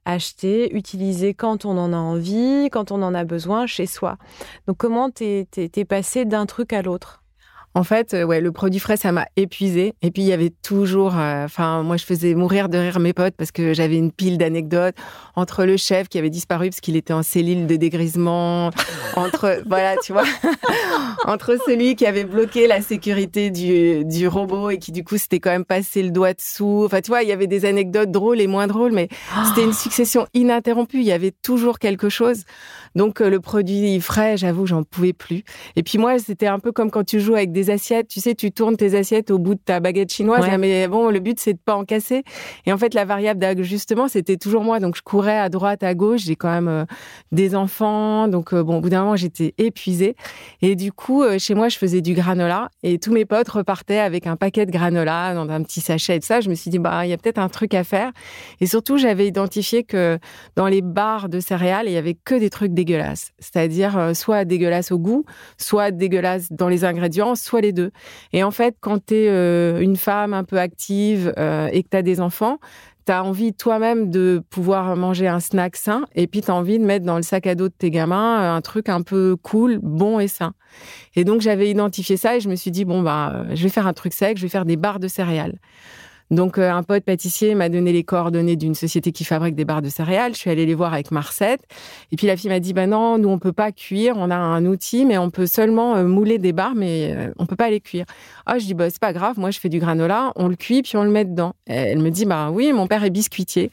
[0.06, 4.18] acheter, utiliser quand on en a envie, quand on en a besoin chez soi.
[4.68, 5.48] Donc comment t'es
[5.88, 7.24] passé d'un truc à l'autre?
[7.76, 9.94] En fait, euh, ouais, le produit frais, ça m'a épuisé.
[10.02, 13.14] Et puis, il y avait toujours, euh, enfin, moi, je faisais mourir de rire mes
[13.14, 14.96] potes parce que j'avais une pile d'anecdotes
[15.36, 18.72] entre le chef qui avait disparu parce qu'il était en cellule de dégrisement,
[19.16, 20.24] entre, voilà, tu vois,
[21.26, 25.40] entre celui qui avait bloqué la sécurité du, du robot et qui, du coup, s'était
[25.40, 26.84] quand même passé le doigt dessous.
[26.86, 29.10] Enfin, tu vois, il y avait des anecdotes drôles et moins drôles, mais
[29.48, 31.00] c'était une succession ininterrompue.
[31.00, 32.46] Il y avait toujours quelque chose.
[32.96, 35.44] Donc, euh, le produit frais, j'avoue, j'en pouvais plus.
[35.76, 38.08] Et puis, moi, c'était un peu comme quand tu joues avec des assiettes.
[38.08, 40.46] Tu sais, tu tournes tes assiettes au bout de ta baguette chinoise.
[40.60, 42.24] Mais bon, le but, c'est de pas en casser.
[42.66, 44.80] Et en fait, la variable d'ajustement, c'était toujours moi.
[44.80, 46.22] Donc, je courais à droite, à gauche.
[46.22, 46.86] J'ai quand même euh,
[47.32, 48.28] des enfants.
[48.28, 50.16] Donc, euh, bon, au bout d'un moment, j'étais épuisée.
[50.62, 52.70] Et du coup, euh, chez moi, je faisais du granola.
[52.84, 56.20] Et tous mes potes repartaient avec un paquet de granola dans un petit sachet et
[56.20, 56.42] tout ça.
[56.42, 58.12] Je me suis dit, bah, il y a peut-être un truc à faire.
[58.60, 60.20] Et surtout, j'avais identifié que
[60.56, 62.74] dans les barres de céréales, il y avait que des trucs
[63.40, 65.26] C'est-à-dire, soit dégueulasses au goût,
[65.58, 67.92] soit dégueulasses dans les ingrédients, soit les deux.
[68.34, 71.90] Et en fait, quand tu es euh, une femme un peu active euh, et que
[71.90, 72.60] tu as des enfants,
[73.06, 76.78] tu as envie toi-même de pouvoir manger un snack sain et puis tu as envie
[76.80, 79.36] de mettre dans le sac à dos de tes gamins euh, un truc un peu
[79.42, 80.54] cool, bon et sain.
[81.16, 83.88] Et donc j'avais identifié ça et je me suis dit bon bah je vais faire
[83.88, 85.58] un truc sec, je vais faire des barres de céréales.
[86.32, 89.82] Donc, euh, un pote pâtissier m'a donné les coordonnées d'une société qui fabrique des barres
[89.82, 90.34] de céréales.
[90.34, 91.62] Je suis allée les voir avec Marcette.
[92.12, 94.16] Et puis, la fille m'a dit, bah non, nous, on peut pas cuire.
[94.18, 97.46] On a un outil, mais on peut seulement euh, mouler des barres, mais euh, on
[97.46, 98.06] peut pas les cuire.
[98.52, 99.38] Ah, je dis, bah, c'est pas grave.
[99.38, 100.32] Moi, je fais du granola.
[100.36, 101.54] On le cuit, puis on le met dedans.
[101.68, 103.70] elle me dit, bah oui, mon père est biscuitier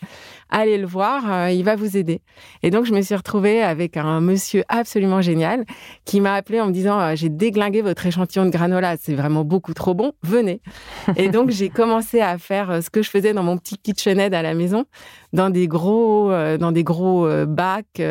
[0.51, 2.21] allez le voir, euh, il va vous aider.
[2.63, 5.65] Et donc, je me suis retrouvée avec un monsieur absolument génial
[6.05, 9.45] qui m'a appelé en me disant, euh, j'ai déglingué votre échantillon de granola, c'est vraiment
[9.45, 10.61] beaucoup trop bon, venez.
[11.17, 14.35] Et donc, j'ai commencé à faire euh, ce que je faisais dans mon petit KitchenAid
[14.35, 14.85] à la maison,
[15.33, 18.03] dans des gros, dans des gros bacs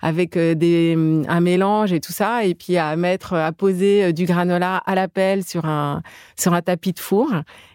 [0.00, 4.24] avec des, mm, un mélange et tout ça, et puis à mettre, à poser du
[4.24, 6.02] granola à la pelle sur un,
[6.36, 7.28] sur un tapis de four.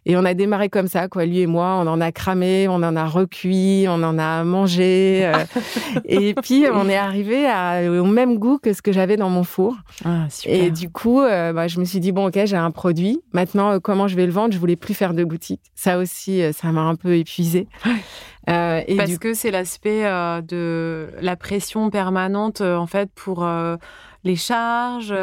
[0.07, 1.79] Et on a démarré comme ça, quoi, lui et moi.
[1.81, 5.25] On en a cramé, on en a recuit, on en a mangé.
[5.25, 5.45] Euh,
[6.05, 7.47] et puis, on est arrivé
[7.99, 9.75] au même goût que ce que j'avais dans mon four.
[10.03, 13.19] Ah, et du coup, euh, bah, je me suis dit, bon, ok, j'ai un produit.
[13.33, 14.53] Maintenant, euh, comment je vais le vendre?
[14.53, 15.61] Je voulais plus faire de boutique.
[15.73, 17.15] Ça aussi, ça m'a un peu
[18.47, 18.93] épuisé.
[18.93, 23.47] et Parce que c'est l'aspect de la pression permanente, en fait, pour
[24.23, 25.13] les charges,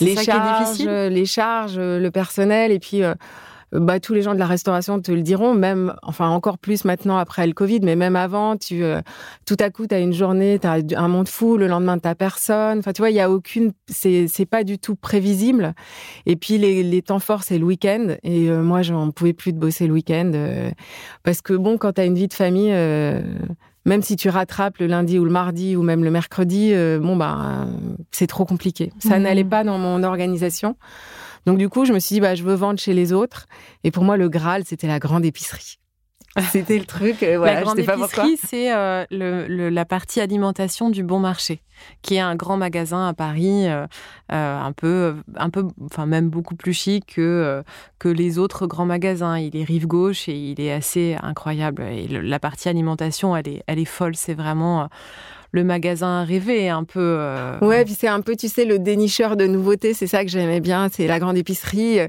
[0.00, 3.02] les charges, les charges, le personnel, et puis
[3.74, 7.16] bah, tous les gens de la restauration te le diront, même, enfin encore plus maintenant
[7.16, 9.00] après le Covid, mais même avant, tu, euh,
[9.46, 12.08] tout à coup, tu as une journée, tu as un monde fou, le lendemain, tu
[12.14, 12.78] personne.
[12.78, 15.74] Enfin, tu vois, il y a aucune, c'est, pas du tout prévisible.
[16.26, 18.16] Et puis, les, les temps forts, c'est le week-end.
[18.22, 20.30] Et euh, moi, j'en pouvais plus de bosser le week-end.
[20.34, 20.70] Euh,
[21.24, 22.72] parce que bon, quand tu as une vie de famille,
[23.84, 27.66] même si tu rattrapes le lundi ou le mardi ou même le mercredi, bon bah
[28.10, 28.92] c'est trop compliqué.
[28.98, 29.22] Ça mmh.
[29.22, 30.76] n'allait pas dans mon organisation.
[31.46, 33.46] Donc du coup, je me suis dit bah je veux vendre chez les autres.
[33.82, 35.78] Et pour moi, le Graal, c'était la grande épicerie.
[36.50, 37.22] C'était le truc.
[37.22, 41.62] Euh, voilà, la grande épicerie, c'est euh, le, la partie alimentation du Bon Marché,
[42.02, 43.86] qui est un grand magasin à Paris, euh,
[44.28, 47.62] un peu, un peu, enfin même beaucoup plus chic que
[48.00, 49.38] que les autres grands magasins.
[49.38, 51.82] Il est rive gauche et il est assez incroyable.
[51.82, 54.16] Et la partie alimentation, elle est, elle est folle.
[54.16, 54.88] C'est vraiment
[55.54, 57.16] le magasin rêvé un peu.
[57.20, 57.58] Euh.
[57.60, 59.94] Ouais, puis c'est un peu, tu sais, le dénicheur de nouveautés.
[59.94, 60.88] C'est ça que j'aimais bien.
[60.92, 62.00] C'est la grande épicerie.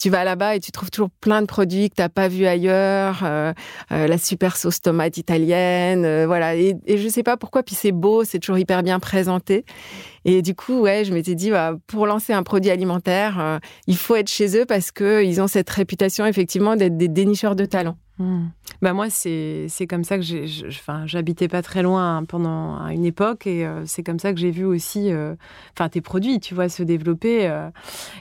[0.00, 3.20] Tu vas là-bas et tu trouves toujours plein de produits que t'as pas vu ailleurs.
[3.22, 3.52] Euh,
[3.92, 6.56] euh, la super sauce tomate italienne, voilà.
[6.56, 7.62] Et, et je sais pas pourquoi.
[7.62, 9.66] Puis c'est beau, c'est toujours hyper bien présenté.
[10.24, 14.16] Et du coup, ouais, je m'étais dit, bah, pour lancer un produit alimentaire, il faut
[14.16, 17.96] être chez eux parce que ils ont cette réputation effectivement d'être des dénicheurs de talent.
[18.18, 18.46] Hmm.
[18.80, 20.46] Bah moi, c'est comme ça que j'ai.
[21.06, 24.64] J'habitais pas très loin pendant une époque et euh, c'est comme ça que j'ai vu
[24.64, 25.34] aussi euh,
[25.90, 27.48] tes produits, tu vois, se développer.
[27.48, 27.70] Euh.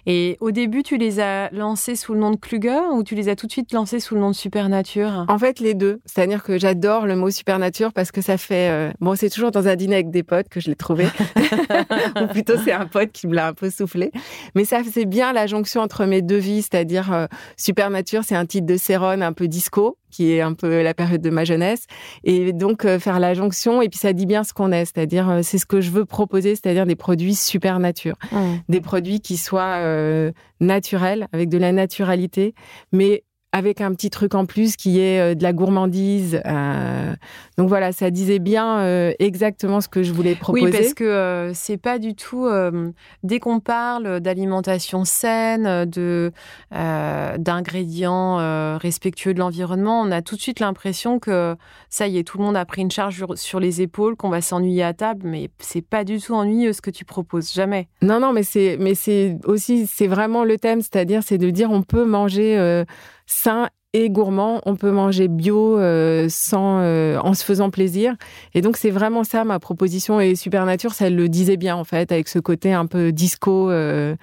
[0.08, 3.30] Et au début, tu les as lancés sous le nom de Kluger ou tu les
[3.30, 5.26] as tout de suite lancés sous le nom de Supernature?
[5.28, 6.02] En fait, les deux.
[6.06, 8.94] C'est-à-dire que j'adore le mot Supernature parce que ça fait.
[9.00, 11.06] Bon, c'est toujours dans un dîner avec des potes que je l'ai trouvé.
[12.22, 14.12] ou plutôt, c'est un pote qui me l'a un peu soufflé.
[14.56, 17.28] Mais ça faisait bien la jonction entre mes deux vies, c'est-à-dire
[17.58, 21.22] Supernature, c'est un titre de Céron un peu disco qui est un peu la période
[21.22, 21.88] de ma jeunesse,
[22.24, 23.82] et donc euh, faire la jonction.
[23.82, 26.06] Et puis ça dit bien ce qu'on est, c'est-à-dire euh, c'est ce que je veux
[26.06, 28.16] proposer, c'est-à-dire des produits super nature,
[28.70, 32.54] des produits qui soient euh, naturels, avec de la naturalité,
[32.92, 33.24] mais
[33.54, 36.42] avec un petit truc en plus qui est euh, de la gourmandise.
[36.46, 37.14] Euh,
[37.58, 40.66] donc voilà, ça disait bien euh, exactement ce que je voulais proposer.
[40.66, 42.50] Oui, parce que c'est pas du tout
[43.22, 46.32] dès qu'on parle d'alimentation saine, de
[46.72, 51.56] d'ingrédients respectueux de l'environnement, on a tout de suite l'impression que
[51.90, 54.42] ça y est, tout le monde a pris une charge sur les épaules, qu'on va
[54.42, 57.88] s'ennuyer à table, mais c'est pas du tout ennuyeux ce que tu proposes, jamais.
[58.02, 61.70] Non, non, mais c'est mais c'est aussi c'est vraiment le thème, c'est-à-dire c'est de dire
[61.70, 62.84] on peut manger
[63.26, 64.62] sain et gourmand.
[64.66, 68.16] On peut manger bio euh, sans, euh, en se faisant plaisir.
[68.54, 70.20] Et donc, c'est vraiment ça ma proposition.
[70.20, 74.16] Et Supernature, ça le disait bien, en fait, avec ce côté un peu disco euh,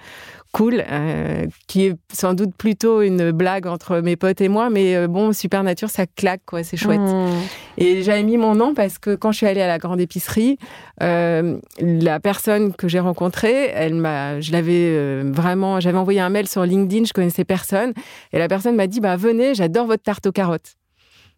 [0.51, 4.95] cool, euh, qui est sans doute plutôt une blague entre mes potes et moi, mais
[4.95, 6.99] euh, bon, Super Nature, ça claque, quoi, c'est chouette.
[6.99, 7.29] Mmh.
[7.77, 10.57] Et j'avais mis mon nom parce que quand je suis allée à la grande épicerie,
[11.01, 16.47] euh, la personne que j'ai rencontrée, elle m'a, je l'avais vraiment, j'avais envoyé un mail
[16.47, 17.93] sur LinkedIn, je connaissais personne,
[18.33, 20.75] et la personne m'a dit, bah venez, j'adore votre tarte aux carottes.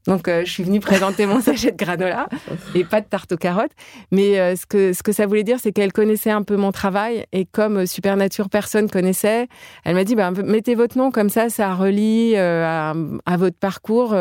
[0.07, 2.27] Donc, euh, je suis venue présenter mon sachet de granola
[2.75, 3.71] et pas de tarte aux carottes.
[4.11, 6.71] Mais euh, ce, que, ce que ça voulait dire, c'est qu'elle connaissait un peu mon
[6.71, 7.25] travail.
[7.31, 9.47] Et comme euh, Supernature, personne connaissait,
[9.85, 12.93] elle m'a dit bah, mettez votre nom, comme ça, ça relie à,
[13.25, 14.15] à, votre parcours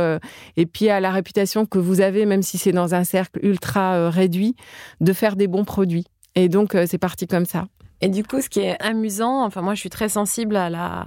[0.56, 4.10] et puis à la réputation que vous avez, même si c'est dans un cercle ultra
[4.10, 4.54] réduit,
[5.00, 6.06] de faire des bons produits.
[6.34, 7.66] Et donc, c'est parti comme ça.
[8.00, 11.06] Et du coup, ce qui est amusant, enfin, moi, je suis très sensible à la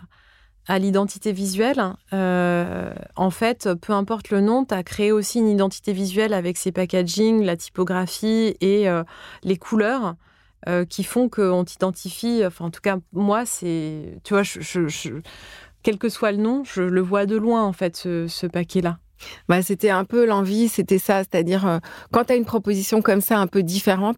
[0.68, 1.82] à l'identité visuelle.
[2.14, 6.58] Euh, en fait, peu importe le nom, tu as créé aussi une identité visuelle avec
[6.58, 9.04] ses packaging, la typographie et euh,
[9.44, 10.16] les couleurs
[10.68, 12.44] euh, qui font qu'on t'identifie.
[12.46, 14.20] Enfin, en tout cas, moi, c'est.
[14.24, 14.44] Tu vois,
[15.84, 18.98] quel que soit le nom, je le vois de loin, en fait, ce paquet-là.
[19.48, 21.80] Bah, c'était un peu l'envie, c'était ça, c'est-à-dire euh,
[22.12, 24.18] quand tu as une proposition comme ça un peu différente,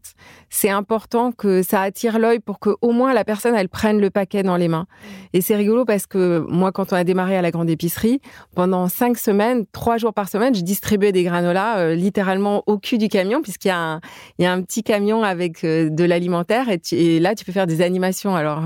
[0.50, 4.10] c'est important que ça attire l'œil pour que au moins la personne elle prenne le
[4.10, 4.88] paquet dans les mains.
[5.34, 8.22] Et c'est rigolo parce que moi quand on a démarré à la grande épicerie,
[8.56, 12.98] pendant cinq semaines, trois jours par semaine, je distribuais des granolas euh, littéralement au cul
[12.98, 14.02] du camion puisqu'il y a un
[14.48, 18.36] un petit camion avec euh, de l'alimentaire et, là tu peux faire des animations.
[18.36, 18.64] Alors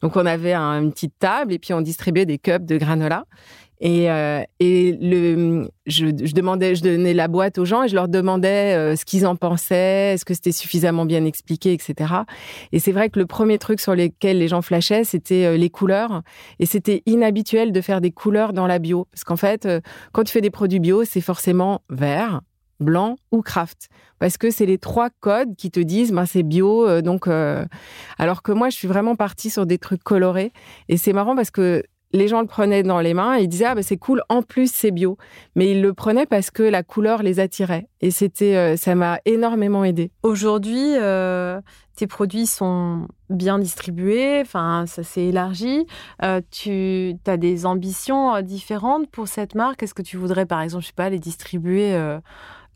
[0.00, 3.24] donc on avait une petite table et puis on distribuait des cups de granola.
[3.80, 8.96] Et, euh, je, demandais, je donnais la boîte aux gens et je leur demandais euh,
[8.96, 12.12] ce qu'ils en pensaient, est-ce que c'était suffisamment bien expliqué, etc.
[12.72, 15.70] Et c'est vrai que le premier truc sur lequel les gens flashaient, c'était euh, les
[15.70, 16.22] couleurs.
[16.58, 19.06] Et c'était inhabituel de faire des couleurs dans la bio.
[19.12, 19.68] Parce qu'en fait,
[20.12, 22.40] quand tu fais des produits bio, c'est forcément vert,
[22.80, 23.88] blanc ou craft
[24.20, 28.52] parce que c'est les trois codes qui te disent ben c'est bio donc alors que
[28.52, 30.52] moi je suis vraiment partie sur des trucs colorés
[30.88, 33.66] et c'est marrant parce que les gens le prenaient dans les mains et ils disaient
[33.66, 35.18] ah ben c'est cool en plus c'est bio.
[35.54, 37.88] Mais ils le prenaient parce que la couleur les attirait.
[38.00, 41.60] Et c'était euh, ça m'a énormément aidé aujourd'hui euh,
[41.96, 45.86] tes produits sont bien distribués enfin ça s'est élargi.
[46.22, 49.82] Euh, tu as des ambitions différentes pour cette marque?
[49.82, 51.94] Est-ce que tu voudrais par exemple je sais pas les distribuer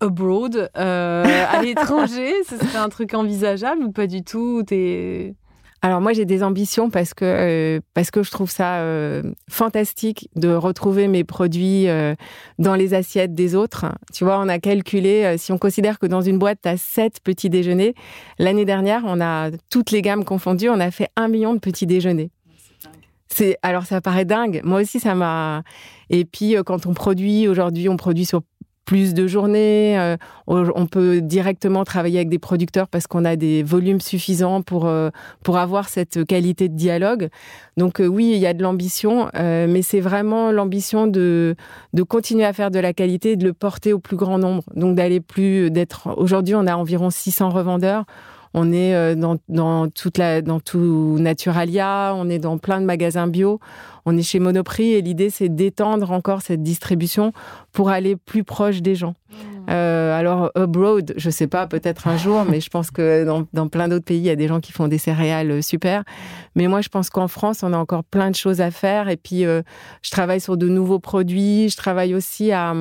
[0.01, 2.35] abroad à l'étranger?
[2.45, 4.63] Ce serait un truc envisageable ou pas du tout?
[4.67, 5.35] T'es
[5.85, 10.31] alors moi j'ai des ambitions parce que euh, parce que je trouve ça euh, fantastique
[10.37, 12.15] de retrouver mes produits euh,
[12.61, 13.87] dans les assiettes des autres.
[14.15, 17.19] Tu vois, on a calculé si on considère que dans une boîte tu as sept
[17.25, 17.95] petits déjeuners,
[18.39, 21.87] l'année dernière, on a toutes les gammes confondues, on a fait un million de petits
[21.87, 22.31] déjeuners.
[23.27, 24.61] C'est alors ça paraît dingue.
[24.63, 25.65] Moi aussi ça m'a
[26.11, 28.43] et puis quand on produit aujourd'hui, on produit sur
[28.85, 29.99] plus de journées.
[29.99, 30.17] Euh,
[30.47, 35.11] on peut directement travailler avec des producteurs parce qu'on a des volumes suffisants pour euh,
[35.43, 37.29] pour avoir cette qualité de dialogue.
[37.77, 41.55] Donc euh, oui, il y a de l'ambition, mais c'est vraiment l'ambition de
[41.93, 44.65] de continuer à faire de la qualité et de le porter au plus grand nombre.
[44.75, 46.09] Donc d'aller plus d'être.
[46.17, 48.05] Aujourd'hui, on a environ 600 revendeurs.
[48.55, 53.27] On est dans, dans toute la dans tout Naturalia, on est dans plein de magasins
[53.27, 53.61] bio
[54.05, 57.33] on est chez Monoprix et l'idée c'est d'étendre encore cette distribution
[57.73, 59.15] pour aller plus proche des gens.
[59.73, 63.89] Euh, alors abroad, je sais pas, peut-être un jour, mais je pense que dans, plein
[63.89, 66.05] d'autres pays, il y a des gens qui font des céréales euh, super.
[66.55, 69.09] Mais moi, je pense qu'en France, on a encore plein de choses à faire.
[69.09, 69.63] Et puis, euh,
[70.03, 71.71] je travaille sur de nouveaux produits.
[71.71, 72.75] Je travaille aussi à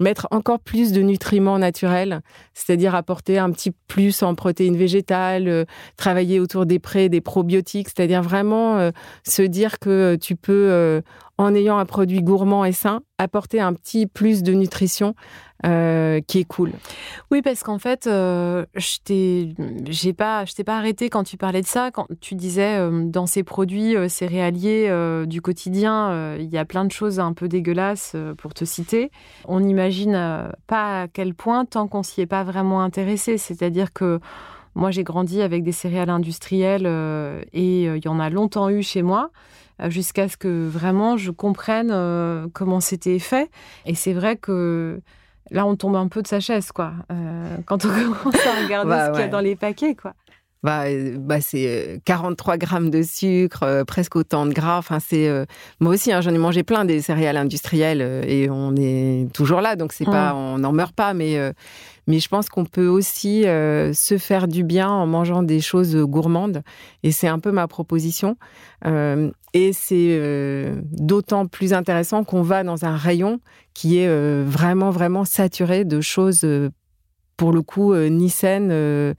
[0.00, 2.22] mettre encore plus de nutriments naturels,
[2.54, 5.66] c'est-à-dire apporter un petit plus en protéines végétales,
[5.96, 8.90] travailler autour des prés, des probiotiques, c'est-à-dire vraiment
[9.24, 11.02] se dire que tu peux
[11.42, 15.16] en ayant un produit gourmand et sain, apporter un petit plus de nutrition
[15.66, 16.70] euh, qui est cool.
[17.32, 21.66] Oui, parce qu'en fait, euh, je t'ai, pas, t'ai pas arrêté quand tu parlais de
[21.66, 21.90] ça.
[21.90, 24.88] Quand tu disais dans ces produits céréaliers
[25.26, 29.10] du quotidien, il y a plein de choses un peu dégueulasses pour te citer.
[29.46, 33.36] On n'imagine pas à quel point tant qu'on s'y est pas vraiment intéressé.
[33.36, 34.20] C'est-à-dire que
[34.74, 36.86] moi, j'ai grandi avec des céréales industrielles
[37.52, 39.30] et il y en a longtemps eu chez moi.
[39.80, 43.50] Euh, jusqu'à ce que vraiment je comprenne euh, comment c'était fait.
[43.86, 45.00] Et c'est vrai que
[45.50, 48.90] là, on tombe un peu de sa chaise, quoi, euh, quand on commence à regarder
[48.90, 50.14] bah ce qu'il y a dans les paquets, quoi.
[50.62, 50.84] Bah,
[51.16, 54.78] bah c'est 43 grammes de sucre, presque autant de gras.
[54.78, 55.28] Enfin, c'est
[55.80, 59.74] moi aussi, hein, j'en ai mangé plein des céréales industrielles et on est toujours là,
[59.74, 60.36] donc c'est pas, mmh.
[60.36, 61.36] on n'en meurt pas, mais
[62.06, 65.96] mais je pense qu'on peut aussi euh, se faire du bien en mangeant des choses
[65.96, 66.62] gourmandes.
[67.02, 68.36] Et c'est un peu ma proposition.
[68.86, 73.40] Euh, et c'est euh, d'autant plus intéressant qu'on va dans un rayon
[73.74, 76.46] qui est vraiment, vraiment saturé de choses,
[77.36, 79.14] pour le coup, ni saines.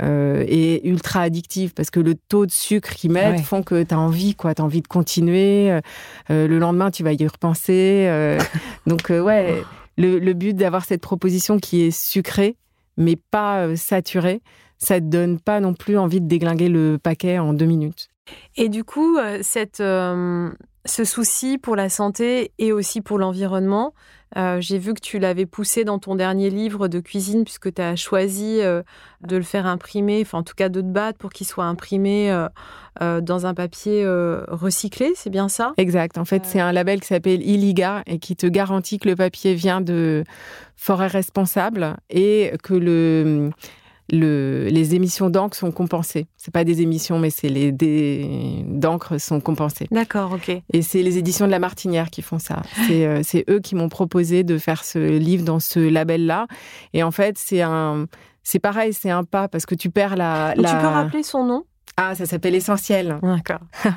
[0.00, 3.98] et ultra addictives parce que le taux de sucre qu'ils mettent font que tu as
[3.98, 5.78] envie quoi, tu as envie de continuer.
[6.30, 8.38] le lendemain, tu vas y repenser.
[8.86, 9.62] donc ouais,
[10.02, 12.56] le, but d'avoir cette proposition qui est sucrée,
[12.96, 14.42] mais pas euh, saturée,
[14.78, 18.08] ça te donne pas non plus envie de déglinguer le paquet en deux minutes.
[18.56, 20.50] Et du coup, euh, cette, euh,
[20.84, 23.94] ce souci pour la santé et aussi pour l'environnement,
[24.60, 27.96] j'ai vu que tu l'avais poussé dans ton dernier livre de cuisine puisque tu as
[27.96, 31.64] choisi de le faire imprimer, enfin en tout cas de te battre pour qu'il soit
[31.64, 32.32] imprimé
[33.00, 35.72] euh, dans un papier euh, recyclé, c'est bien ça?
[35.78, 36.18] Exact.
[36.18, 39.54] En fait, c'est un label qui s'appelle Illiga et qui te garantit que le papier
[39.54, 40.24] vient de
[40.76, 43.50] forêts responsables et que le
[44.12, 46.26] les émissions d'encre sont compensées.
[46.36, 49.88] C'est pas des émissions, mais c'est les d'encre sont compensées.
[49.90, 50.62] D'accord, ok.
[50.72, 52.62] Et c'est les éditions de La Martinière qui font ça.
[52.86, 56.46] C'est euh, eux qui m'ont proposé de faire ce livre dans ce label-là.
[56.92, 58.06] Et en fait, c'est un,
[58.42, 60.70] c'est pareil, c'est un pas parce que tu perds la, la...
[60.70, 61.64] Tu peux rappeler son nom?
[61.96, 63.18] Ah, ça s'appelle essentiel.
[63.22, 63.60] D'accord.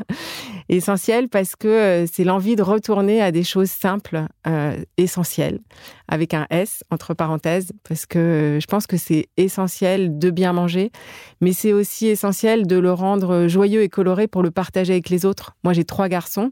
[0.70, 5.60] essentiel parce que euh, c'est l'envie de retourner à des choses simples, euh, essentielles,
[6.08, 10.52] avec un S entre parenthèses, parce que euh, je pense que c'est essentiel de bien
[10.54, 10.92] manger,
[11.40, 15.26] mais c'est aussi essentiel de le rendre joyeux et coloré pour le partager avec les
[15.26, 15.56] autres.
[15.64, 16.52] Moi, j'ai trois garçons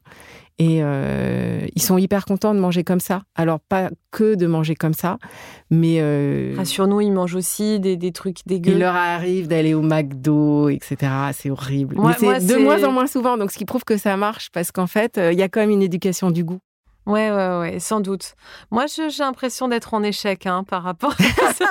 [0.59, 3.23] et euh, ils sont hyper contents de manger comme ça.
[3.35, 5.17] Alors, pas que de manger comme ça,
[5.71, 5.97] mais...
[5.99, 8.73] Euh, Rassure-nous, ils mangent aussi des, des, trucs dégueux.
[8.73, 11.11] Il leur arrive d'aller au McDo, etc.
[11.33, 11.95] C'est horrible.
[11.97, 14.71] mais c'est de moins en moins souvent, donc ce qui prouve que ça marche, parce
[14.71, 16.59] qu'en fait, euh, il y a quand même une éducation du goût.
[17.05, 18.35] Ouais, ouais, ouais, sans doute.
[18.71, 21.65] Moi, j'ai l'impression d'être en échec hein, par rapport à ça.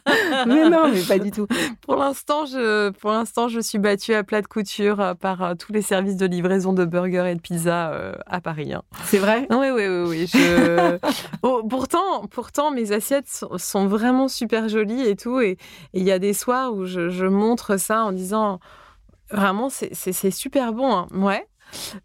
[0.46, 1.48] mais non, mais pas du tout.
[1.80, 5.54] Pour l'instant, je, pour l'instant, je suis battue à plat de couture euh, par euh,
[5.54, 8.72] tous les services de livraison de burgers et de pizza euh, à Paris.
[8.72, 8.82] Hein.
[9.04, 9.48] C'est vrai?
[9.50, 10.04] Oui, oui, oui.
[10.08, 10.98] oui je...
[11.42, 15.40] oh, pourtant, pourtant, mes assiettes sont, vraiment super jolies et tout.
[15.40, 15.58] Et
[15.92, 18.60] il y a des soirs où je, je montre ça en disant
[19.30, 20.92] vraiment, c'est super bon.
[20.92, 21.06] Hein.
[21.12, 21.46] Ouais.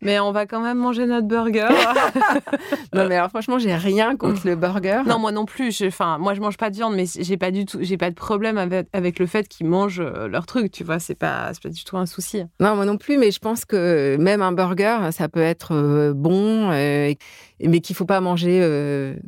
[0.01, 1.68] Mais on va quand même manger notre burger.
[2.93, 5.01] non, mais alors franchement, j'ai rien contre le burger.
[5.05, 5.84] Non, moi non plus.
[5.86, 8.16] Enfin, moi, je mange pas de viande, mais j'ai pas du tout, j'ai pas de
[8.16, 10.72] problème avec, avec le fait qu'ils mangent euh, leur truc.
[10.72, 12.43] Tu vois, c'est pas, pas du tout un souci.
[12.59, 13.18] Non, moi non plus.
[13.18, 17.14] Mais je pense que même un burger, ça peut être euh, bon, euh,
[17.61, 18.53] mais qu'il faut pas manger.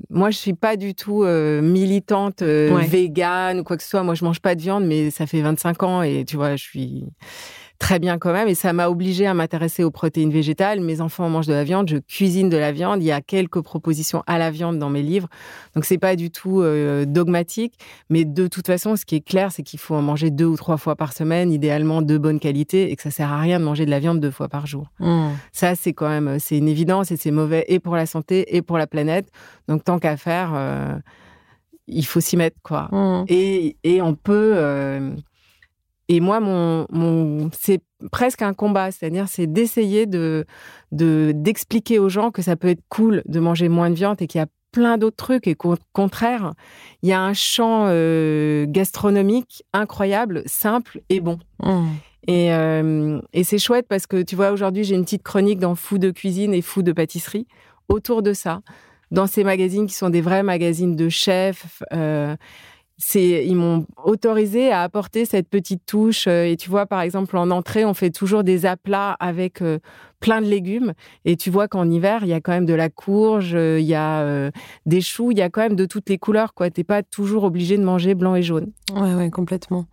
[0.09, 4.03] Moi, je suis pas du tout militante végane ou quoi que ce soit.
[4.03, 6.63] Moi, je mange pas de viande, mais ça fait 25 ans et tu vois, je
[6.63, 7.05] suis
[7.79, 8.47] très bien quand même.
[8.47, 10.81] Et ça m'a obligé à m'intéresser aux protéines végétales.
[10.81, 13.01] Mes enfants mangent de la viande, je cuisine de la viande.
[13.01, 15.27] Il y a quelques propositions à la viande dans mes livres.
[15.75, 17.77] Donc c'est pas du tout euh, dogmatique.
[18.09, 20.55] Mais de toute façon, ce qui est clair, c'est qu'il faut en manger deux ou
[20.55, 23.65] trois fois par semaine, idéalement de bonne qualité, et que ça sert à rien de
[23.65, 24.87] manger de la viande deux fois par jour.
[24.99, 25.29] Mmh.
[25.51, 28.61] Ça, c'est quand même, c'est une évidence et c'est mauvais et pour la santé et
[28.61, 29.29] pour la planète.
[29.67, 30.95] Donc tant qu'à faire, euh,
[31.87, 32.89] il faut s'y mettre, quoi.
[32.91, 33.25] Mmh.
[33.27, 34.53] Et, et, on peut.
[34.55, 35.15] Euh,
[36.07, 37.81] et moi, mon, mon c'est
[38.11, 40.45] presque un combat, c'est-à-dire c'est d'essayer de
[40.91, 44.39] d'expliquer aux gens que ça peut être cool de manger moins de viande et qu'il
[44.39, 46.53] y a plein d'autres trucs et qu'au contraire,
[47.01, 51.39] il y a un champ euh, gastronomique incroyable, simple et bon.
[51.63, 51.85] Mmh.
[52.27, 55.75] Et, euh, et c'est chouette parce que tu vois, aujourd'hui, j'ai une petite chronique dans
[55.75, 57.47] Fou de cuisine et Fou de pâtisserie
[57.87, 58.61] autour de ça,
[59.11, 61.83] dans ces magazines qui sont des vrais magazines de chefs.
[61.93, 62.35] Euh,
[62.97, 67.35] c'est ils m'ont autorisé à apporter cette petite touche euh, et tu vois par exemple
[67.35, 69.79] en entrée on fait toujours des aplats avec euh,
[70.21, 70.93] plein de légumes
[71.25, 73.85] et tu vois qu'en hiver il y a quand même de la courge euh, il
[73.85, 74.49] y a
[74.85, 76.69] des choux il y a quand même de toutes les couleurs quoi.
[76.69, 78.71] T'es pas toujours obligé de manger blanc et jaune.
[78.93, 79.85] Ouais ouais complètement.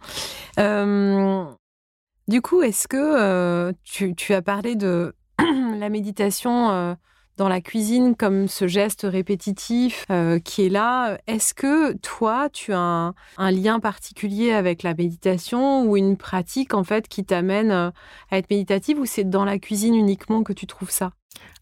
[2.28, 5.14] Du coup est-ce que tu, tu, as parlé de
[5.78, 6.96] la méditation
[7.36, 11.18] dans la cuisine comme ce geste répétitif euh, qui est là.
[11.26, 16.84] Est-ce que toi, tu as un, lien particulier avec la méditation ou une pratique en
[16.84, 17.90] fait qui t'amène euh,
[18.30, 21.12] à être méditative ou c'est dans la cuisine uniquement que tu trouves ça?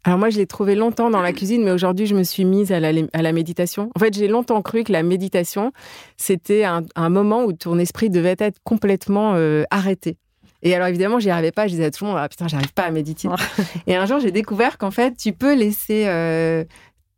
[0.03, 2.73] Alors moi, je l'ai trouvé longtemps dans la cuisine, mais aujourd'hui, je me suis mise
[2.73, 3.91] à la, méditation.
[3.95, 5.73] En fait, j'ai longtemps cru que la méditation,
[6.17, 10.17] c'était un, moment où ton esprit devait être complètement euh, arrêté.
[10.63, 11.67] Et alors évidemment, j'y arrivais pas.
[11.67, 13.29] Je disais à tout le monde, ah putain, j'arrive pas à méditer.
[13.87, 16.65] et un jour, j'ai découvert qu'en fait, tu peux laisser euh,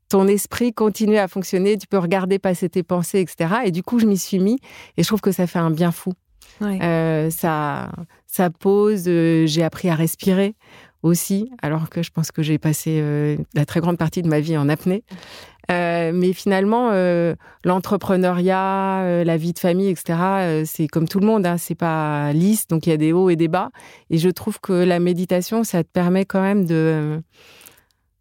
[0.08, 1.76] ton esprit continuer à fonctionner.
[1.76, 3.54] Tu peux regarder passer tes pensées, etc.
[3.64, 4.58] Et du coup, je m'y suis mis.
[4.96, 6.12] Et je trouve que ça fait un bien fou.
[6.60, 7.90] Euh, ça,
[8.26, 9.04] ça pose.
[9.06, 10.54] Euh, j'ai appris à respirer
[11.02, 13.02] aussi, alors que je pense que j'ai passé
[13.54, 15.02] la très grande partie de ma vie en apnée.
[15.70, 17.34] Euh, mais finalement, euh,
[17.64, 22.32] l'entrepreneuriat, euh, la vie de famille, etc., c'est comme tout le monde, hein, c'est pas
[22.32, 23.70] lisse, donc il y a des hauts et des bas.
[24.10, 27.22] Et je trouve que la méditation, ça te permet quand même de,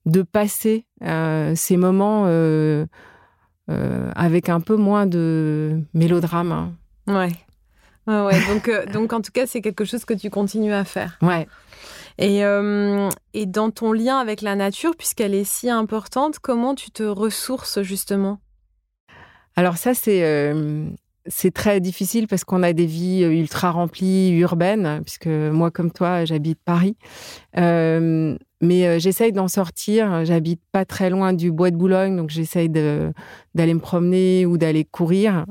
[0.05, 2.25] de passer ces moments
[3.67, 6.51] avec un peu moins de mélodrame.
[6.51, 6.73] Hein.
[7.07, 7.31] Ouais.
[8.07, 8.39] ouais.
[8.47, 11.17] Donc, donc, en tout cas, c'est quelque chose que tu continues à faire.
[11.21, 11.47] Ouais.
[12.17, 16.91] Et, euh, et dans ton lien avec la nature, puisqu'elle est si importante, comment tu
[16.91, 18.39] te ressources justement?
[19.55, 20.89] Alors ça, c'est euh,
[21.27, 25.91] c'est très difficile parce qu'on a des vies euh, ultra remplies, urbaines, puisque moi, comme
[25.91, 26.95] toi, j'habite Paris.
[28.61, 30.25] Mais euh, j'essaye d'en sortir.
[30.25, 34.85] J'habite pas très loin du bois de Boulogne, donc j'essaye d'aller me promener ou d'aller
[34.85, 35.45] courir.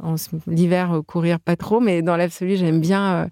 [0.46, 3.28] L'hiver, courir pas trop, mais dans l'absolu, j'aime bien,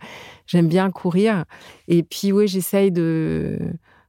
[0.47, 1.45] j'aime bien courir.
[1.89, 3.59] Et puis, oui, j'essaye de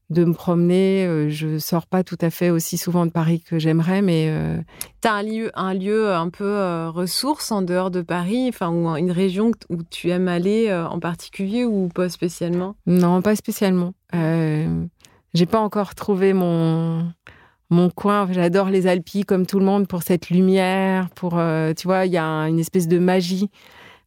[0.10, 1.06] de me promener.
[1.06, 4.58] Euh, je sors pas tout à fait aussi souvent de Paris que j'aimerais, mais euh,
[5.02, 8.70] tu as un lieu, un lieu un peu euh, ressource en dehors de Paris, enfin
[8.70, 12.76] ou une région où tu aimes aller en particulier ou pas spécialement?
[12.86, 13.94] Non, pas spécialement.
[15.34, 17.12] J'ai pas encore trouvé mon
[17.72, 18.28] mon coin.
[18.32, 21.40] J'adore les Alpes comme tout le monde pour cette lumière, pour
[21.78, 23.50] tu vois, il y a une espèce de magie.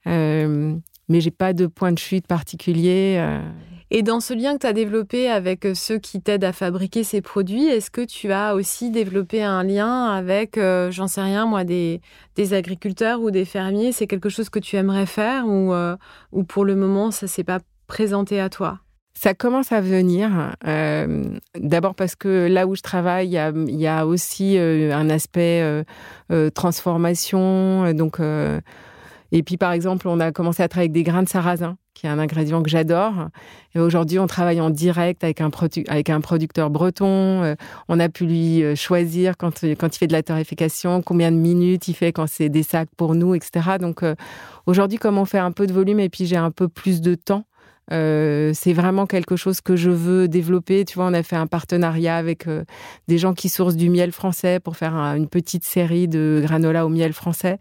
[0.05, 3.41] mais j'ai pas de point de chute particulier.
[3.95, 7.05] Et dans ce lien que tu as développé avec euh, ceux qui t'aident à fabriquer
[7.05, 11.45] ces produits, est-ce que tu as aussi développé un lien avec, euh, j'en sais rien,
[11.45, 12.01] moi, des,
[12.35, 13.93] des agriculteurs ou des fermiers?
[13.93, 15.95] C'est quelque chose que tu aimerais faire ou, euh,
[16.33, 18.79] ou pour le moment, ça s'est pas présenté à toi?
[19.23, 20.57] Ça commence à venir.
[21.55, 25.85] D'abord parce que là où je travaille, il y a, aussi un aspect
[26.55, 27.93] transformation.
[27.93, 28.19] Donc,
[29.33, 32.07] et puis, par exemple, on a commencé à travailler avec des grains de sarrasin qui
[32.07, 33.29] est un ingrédient que j'adore.
[33.75, 35.51] Et aujourd'hui, on travaille en direct avec un,
[35.89, 37.43] avec un producteur breton.
[37.43, 37.55] Euh,
[37.89, 41.37] on a pu lui euh, choisir quand, quand il fait de la torréfication, combien de
[41.37, 43.77] minutes il fait quand c'est des sacs pour nous, etc.
[43.79, 44.15] Donc euh,
[44.67, 47.15] aujourd'hui, comme on fait un peu de volume et puis j'ai un peu plus de
[47.15, 47.45] temps,
[47.91, 50.85] euh, c'est vraiment quelque chose que je veux développer.
[50.85, 52.65] Tu vois, on a fait un partenariat avec euh,
[53.09, 56.89] des gens qui sourcent du miel français pour faire une petite série de granola au
[56.89, 57.59] miel français.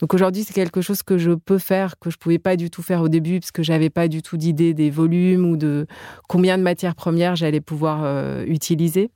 [0.00, 2.82] Donc aujourd'hui, c'est quelque chose que je peux faire, que je pouvais pas du tout
[2.82, 5.86] faire au début parce que j'avais pas du tout d'idée des volumes ou de
[6.28, 9.10] combien de matières premières j'allais pouvoir euh, utiliser.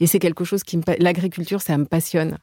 [0.00, 0.82] Et c'est quelque chose qui me...
[0.98, 2.38] L'agriculture, ça me passionne.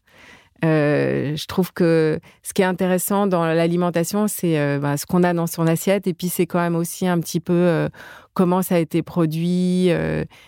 [0.66, 5.24] Euh, je trouve que ce qui est intéressant dans l'alimentation, c'est euh, bah, ce qu'on
[5.24, 7.89] a dans son assiette, et puis c'est quand même aussi un petit peu euh,
[8.34, 9.91] comment ça a été produit.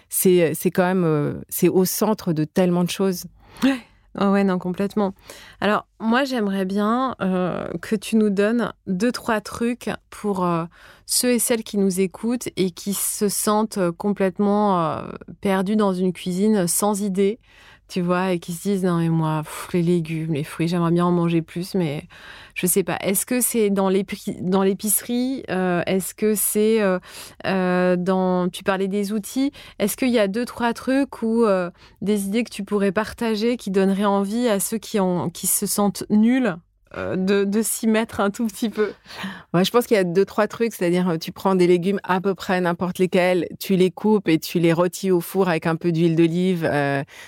[0.09, 3.25] c'est quand même c'est au centre de tellement de choses.
[3.63, 3.79] Ouais.
[4.43, 5.13] Non, complètement.
[5.61, 7.15] Alors, moi, j'aimerais bien
[7.81, 10.45] que tu nous donnes deux, trois trucs pour
[11.05, 15.03] ceux et celles qui nous écoutent et qui se sentent complètement
[15.39, 17.39] perdus dans une cuisine sans idée,
[17.89, 21.05] tu vois, et qui se disent, non, mais moi, les légumes, les fruits, j'aimerais bien
[21.05, 22.07] en manger plus, mais
[22.53, 22.97] je sais pas.
[23.01, 26.99] Est-ce que c'est dans l'épicerie euh, Est-ce que c'est euh,
[27.47, 28.49] euh, dans.
[28.49, 29.51] Tu parlais des outils.
[29.79, 31.45] Est-ce qu'il y a deux, trois trucs ou
[32.01, 35.65] des idées que tu pourrais partager qui donneraient envie à ceux qui, ont, qui se
[35.65, 36.55] sentent nuls?
[36.95, 38.93] De, de s'y mettre un tout petit peu
[39.53, 42.21] ouais, Je pense qu'il y a deux, trois trucs, c'est-à-dire tu prends des légumes à
[42.21, 45.75] peu près n'importe lesquels, tu les coupes et tu les rôtis au four avec un
[45.75, 46.69] peu d'huile d'olive,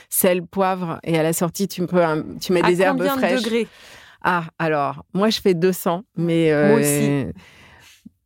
[0.10, 2.02] sel, poivre, et à la sortie, tu, peux,
[2.40, 3.44] tu mets des herbes fraîches.
[3.44, 3.68] degrés?
[4.24, 6.52] Ah, alors, moi, je fais 200, mais.
[6.68, 7.26] moi aussi.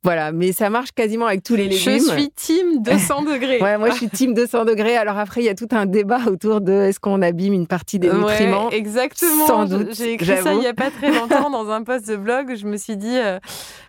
[0.06, 2.00] Voilà, mais ça marche quasiment avec tous les légumes.
[2.00, 3.60] Je suis team 200 degrés.
[3.60, 4.96] ouais, moi je suis team 200 degrés.
[4.96, 7.98] Alors après, il y a tout un débat autour de est-ce qu'on abîme une partie
[7.98, 8.70] des nutriments?
[8.70, 9.48] exactement.
[9.48, 9.96] Sans doute.
[9.96, 12.56] J'ai écrit ça il y a pas très longtemps dans un post de blog.
[12.56, 13.40] Je me suis dit, euh,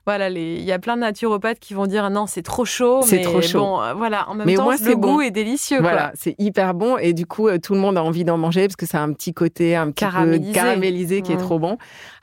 [0.07, 3.01] voilà, il y a plein de naturopathes qui vont dire non, c'est trop chaud.
[3.05, 3.59] C'est trop chaud.
[3.59, 5.81] Bon, euh, voilà, en même temps, le goût est délicieux.
[5.81, 8.62] Voilà, c'est hyper bon et du coup, euh, tout le monde a envie d'en manger
[8.62, 10.53] parce que ça a un petit côté un petit caramélisé.
[10.53, 11.77] peu caramélisé qui est trop bon.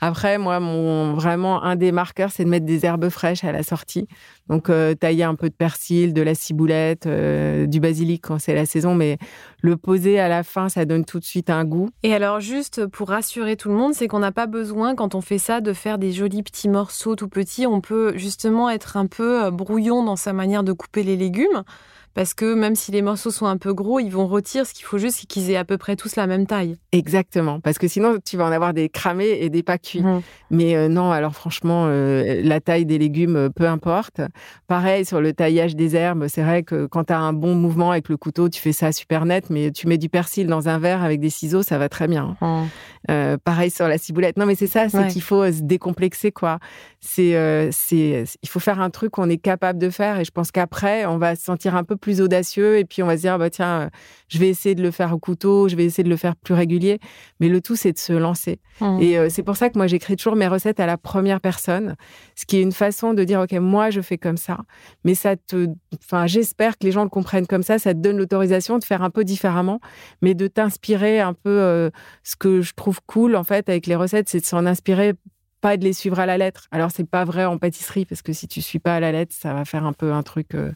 [0.05, 3.63] Après, moi, mon vraiment un des marqueurs, c'est de mettre des herbes fraîches à la
[3.63, 4.07] sortie.
[4.49, 8.65] Donc euh, tailler un peu de persil, de la ciboulette, du basilic quand c'est la
[8.65, 9.17] saison, mais
[9.61, 11.89] le poser à la fin, ça donne tout de suite un goût.
[12.03, 15.21] Et alors juste pour rassurer tout le monde, c'est qu'on n'a pas besoin quand on
[15.21, 19.05] fait ça de faire des jolis petits morceaux tout petits on peut justement être un
[19.05, 21.63] peu euh, brouillon dans sa manière de couper les légumes
[22.13, 24.65] parce que même si les morceaux sont un peu gros, ils vont retirer.
[24.65, 26.75] Ce qu'il faut juste, c'est qu'ils aient à peu près tous la même taille.
[26.91, 30.01] Exactement, parce que sinon, tu vas en avoir des cramés et des pas cuits.
[30.01, 30.21] Mmh.
[30.51, 34.21] Mais euh, non, alors franchement, euh, la taille des légumes, euh, peu importe.
[34.67, 37.91] Pareil, sur le taillage des herbes, c'est vrai que quand tu as un bon mouvement
[37.91, 40.77] avec le couteau, tu fais ça super net, mais tu mets du persil dans un
[40.79, 42.37] verre avec des ciseaux, ça va très bien.
[42.41, 42.63] Mmh.
[43.07, 44.37] Pareil sur la ciboulette.
[44.37, 46.59] Non, mais c'est ça, c'est qu'il faut se décomplexer, quoi.
[46.99, 50.51] C'est, c'est, il faut faire un truc qu'on est capable de faire, et je pense
[50.51, 53.37] qu'après, on va se sentir un peu plus audacieux et puis on va se dire
[53.37, 53.89] bah tiens
[54.33, 56.53] je vais essayer de le faire au couteau je vais essayer de le faire plus
[56.53, 56.99] régulier.
[57.39, 58.59] Mais le tout c'est de se lancer.
[58.81, 58.99] Mmh.
[59.01, 61.95] et euh, c'est pour ça que moi j'écris toujours mes recettes à la première personne.
[62.35, 64.57] Ce qui est une façon de dire ok moi je fais comme ça.
[65.03, 65.67] Mais ça te
[66.03, 67.77] enfin j'espère que les gens le comprennent comme ça.
[67.77, 69.79] Ça te donne l'autorisation de faire un peu différemment
[70.21, 71.89] mais de t'inspirer un peu euh,
[72.23, 75.13] ce que je trouve cool en fait avec les recettes c'est de s'en inspirer
[75.63, 76.67] pas de les suivre à la lettre.
[76.71, 79.33] Alors c'est pas vrai en pâtisserie parce que si tu suis pas à la lettre,
[79.33, 80.73] ça va faire un peu un truc euh,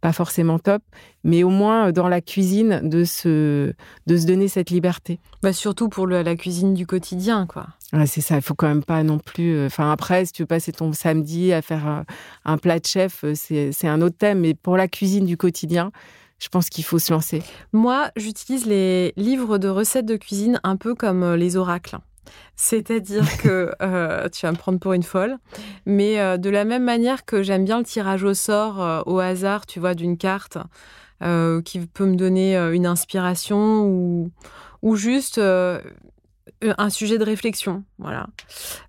[0.00, 0.82] pas forcément top.
[1.22, 3.72] Mais au moins euh, dans la cuisine de se
[4.08, 5.20] de se donner cette liberté.
[5.44, 7.68] Bah surtout pour la cuisine du quotidien, quoi.
[8.06, 8.34] c'est ça.
[8.34, 9.54] Il faut quand même pas non plus.
[9.54, 12.04] Euh, enfin après, si tu veux passer ton samedi à faire
[12.44, 14.40] un, plat de chef, c'est un autre thème.
[14.40, 15.92] Mais pour la cuisine du quotidien.
[16.40, 17.42] Je pense qu'il faut se lancer.
[17.72, 21.96] Moi, j'utilise les livres de recettes de cuisine un peu comme les oracles.
[22.56, 25.38] C'est-à-dire que euh, tu vas me prendre pour une folle,
[25.86, 29.18] mais euh, de la même manière que j'aime bien le tirage au sort euh, au
[29.18, 30.58] hasard, tu vois, d'une carte
[31.64, 34.30] qui peut me donner une inspiration ou,
[34.82, 35.40] ou juste
[36.78, 38.26] un sujet de réflexion, voilà.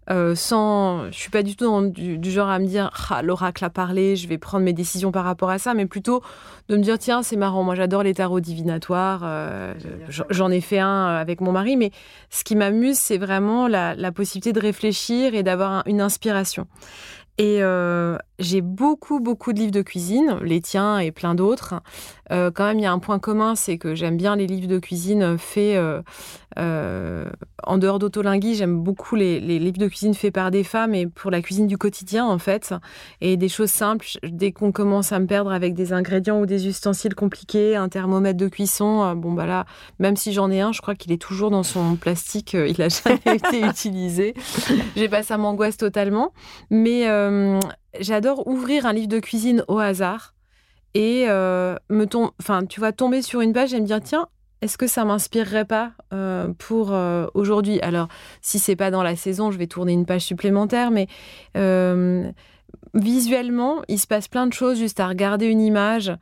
[0.09, 3.69] Euh, sans, je suis pas du tout du, genre à me dire ah, l'oracle a
[3.69, 6.21] parlé, je vais prendre mes décisions par rapport à ça, mais plutôt
[6.69, 9.73] de me dire tiens c'est marrant, moi j'adore les tarots divinatoires, euh,
[10.29, 11.91] j'en ai fait un avec mon mari, mais
[12.29, 16.67] ce qui m'amuse c'est vraiment la, la, possibilité de réfléchir et d'avoir une inspiration.
[17.37, 21.75] Et euh, j'ai beaucoup, beaucoup de livres de cuisine, les tiens et plein d'autres.
[22.31, 24.67] Euh, quand même, il y a un point commun, c'est que j'aime bien les livres
[24.67, 25.77] de cuisine faits
[26.57, 27.25] euh,
[27.63, 28.55] en dehors d'autolingui.
[28.55, 31.77] J'aime beaucoup les, livres de cuisine faits par des femmes et pour la cuisine du
[31.77, 32.73] quotidien, en fait.
[33.19, 34.07] Et des choses simples.
[34.23, 38.37] Dès qu'on commence à me perdre avec des ingrédients ou des ustensiles compliqués, un thermomètre
[38.37, 39.65] de cuisson, bon, bah là,
[39.99, 42.53] même si j'en ai un, je crois qu'il est toujours dans son plastique.
[42.53, 44.33] il n'a jamais été utilisé.
[44.95, 46.31] J'ai pas ça m'angoisse totalement.
[46.69, 47.59] Mais euh,
[47.99, 50.33] j'adore ouvrir un livre de cuisine au hasard
[50.93, 52.05] et euh, me
[52.39, 54.27] enfin, tu vois, tomber sur une page et me dire tiens,
[54.61, 56.95] est-ce que ça m'inspirerait pas euh, pour
[57.33, 57.79] aujourd'hui?
[57.81, 58.07] Alors,
[58.41, 61.07] si c'est pas dans la saison, je vais tourner une page supplémentaire, mais
[62.93, 66.13] visuellement, il se passe plein de choses juste à regarder une image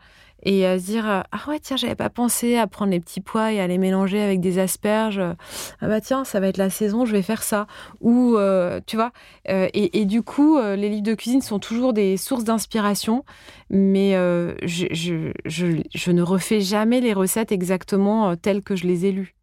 [0.44, 3.52] et à se dire ah ouais tiens j'avais pas pensé à prendre les petits pois
[3.54, 5.22] et à les mélanger avec des asperges.
[5.82, 7.68] Ah bah tiens ça va être la saison je vais faire ça
[8.02, 9.12] ou euh, tu vois
[9.50, 13.24] euh, et, du coup euh, les livres de cuisine sont toujours des sources d'inspiration
[13.70, 14.12] mais
[14.64, 19.36] je, ne refais jamais les recettes exactement telles que je les ai lues.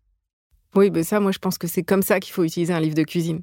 [0.75, 2.95] Oui ben ça moi je pense que c'est comme ça qu'il faut utiliser un livre
[2.95, 3.43] de cuisine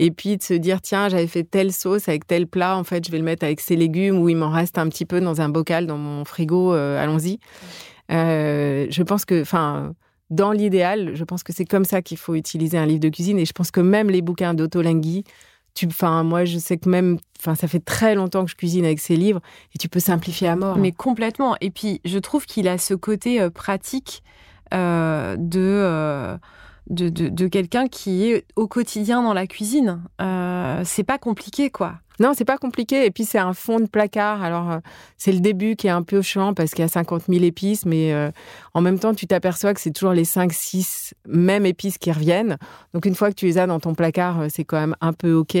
[0.00, 3.06] et puis de se dire tiens j'avais fait telle sauce avec tel plat en fait
[3.06, 5.40] je vais le mettre avec ces légumes ou il m'en reste un petit peu dans
[5.40, 7.38] un bocal dans mon frigo euh, allons-y
[8.10, 9.94] euh, je pense que enfin
[10.30, 13.36] dans l'idéal, je pense que c'est comme ça qu'il faut utiliser un livre de cuisine.
[13.40, 15.24] Et je pense que même les bouquins d'autolingui,
[15.74, 18.84] tu, enfin, moi, je sais que même, enfin, ça fait très longtemps que je cuisine
[18.84, 19.40] avec ces livres
[19.74, 20.78] et tu peux simplifier à mort.
[20.78, 21.56] Mais complètement.
[21.60, 24.22] Et puis, je trouve qu'il a ce côté euh, pratique
[24.70, 26.38] de,
[26.90, 30.02] de, de, quelqu'un qui est au quotidien dans la cuisine.
[30.20, 31.94] Euh, c'est pas compliqué, quoi.
[32.20, 33.06] Non, c'est pas compliqué.
[33.06, 34.42] Et puis, c'est un fond de placard.
[34.42, 34.78] Alors, euh,
[35.16, 37.86] c'est le début qui est un peu chiant parce qu'il y a 50 000 épices,
[37.86, 38.30] mais euh,
[38.74, 42.58] en même temps, tu t'aperçois que c'est toujours les 5, 6 mêmes épices qui reviennent.
[42.92, 45.14] Donc, une fois que tu les as dans ton placard, euh, c'est quand même un
[45.14, 45.56] peu OK.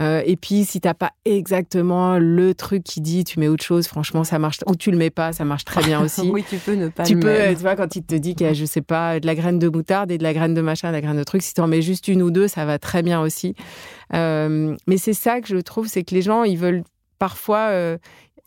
[0.00, 3.88] Euh, et puis, si t'as pas exactement le truc qui dit tu mets autre chose,
[3.88, 4.58] franchement, ça marche.
[4.66, 6.30] Ou tu le mets pas, ça marche très bien aussi.
[6.30, 7.56] oui, tu peux ne pas tu le peux, mettre.
[7.56, 9.58] tu vois, quand il te dit qu'il y a, je sais pas, de la graine
[9.58, 11.60] de moutarde et de la graine de machin, de la graine de truc, si tu
[11.60, 13.56] en mets juste une ou deux, ça va très bien aussi.
[14.14, 16.84] Euh, mais c'est ça que je trouve, c'est que les gens, ils veulent
[17.18, 17.98] parfois euh,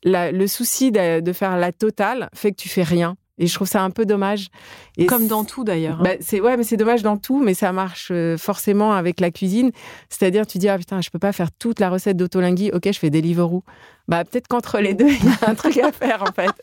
[0.03, 3.15] le souci de, de faire la totale fait que tu fais rien.
[3.37, 4.49] Et je trouve ça un peu dommage.
[4.97, 5.99] Et Comme dans tout, d'ailleurs.
[5.99, 6.03] hein.
[6.03, 9.31] bah, c'est ouais, mais c'est dommage dans tout, mais ça marche euh, forcément avec la
[9.31, 9.71] cuisine.
[10.09, 12.71] C'est-à-dire, tu dis ah putain, je peux pas faire toute la recette d'autolingui.
[12.71, 13.63] Ok, je fais Deliveroo.
[14.07, 16.51] Bah peut-être qu'entre les deux, il y a un truc à faire en fait.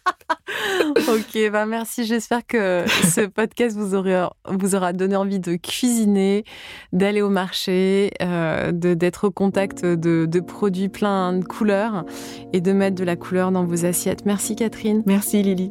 [1.08, 2.04] Ok, bah merci.
[2.04, 6.44] J'espère que ce podcast vous aura, vous aura donné envie de cuisiner,
[6.92, 12.04] d'aller au marché, euh, de d'être au contact de, de produits pleins de couleurs
[12.52, 14.24] et de mettre de la couleur dans vos assiettes.
[14.26, 15.02] Merci Catherine.
[15.06, 15.70] Merci Lily.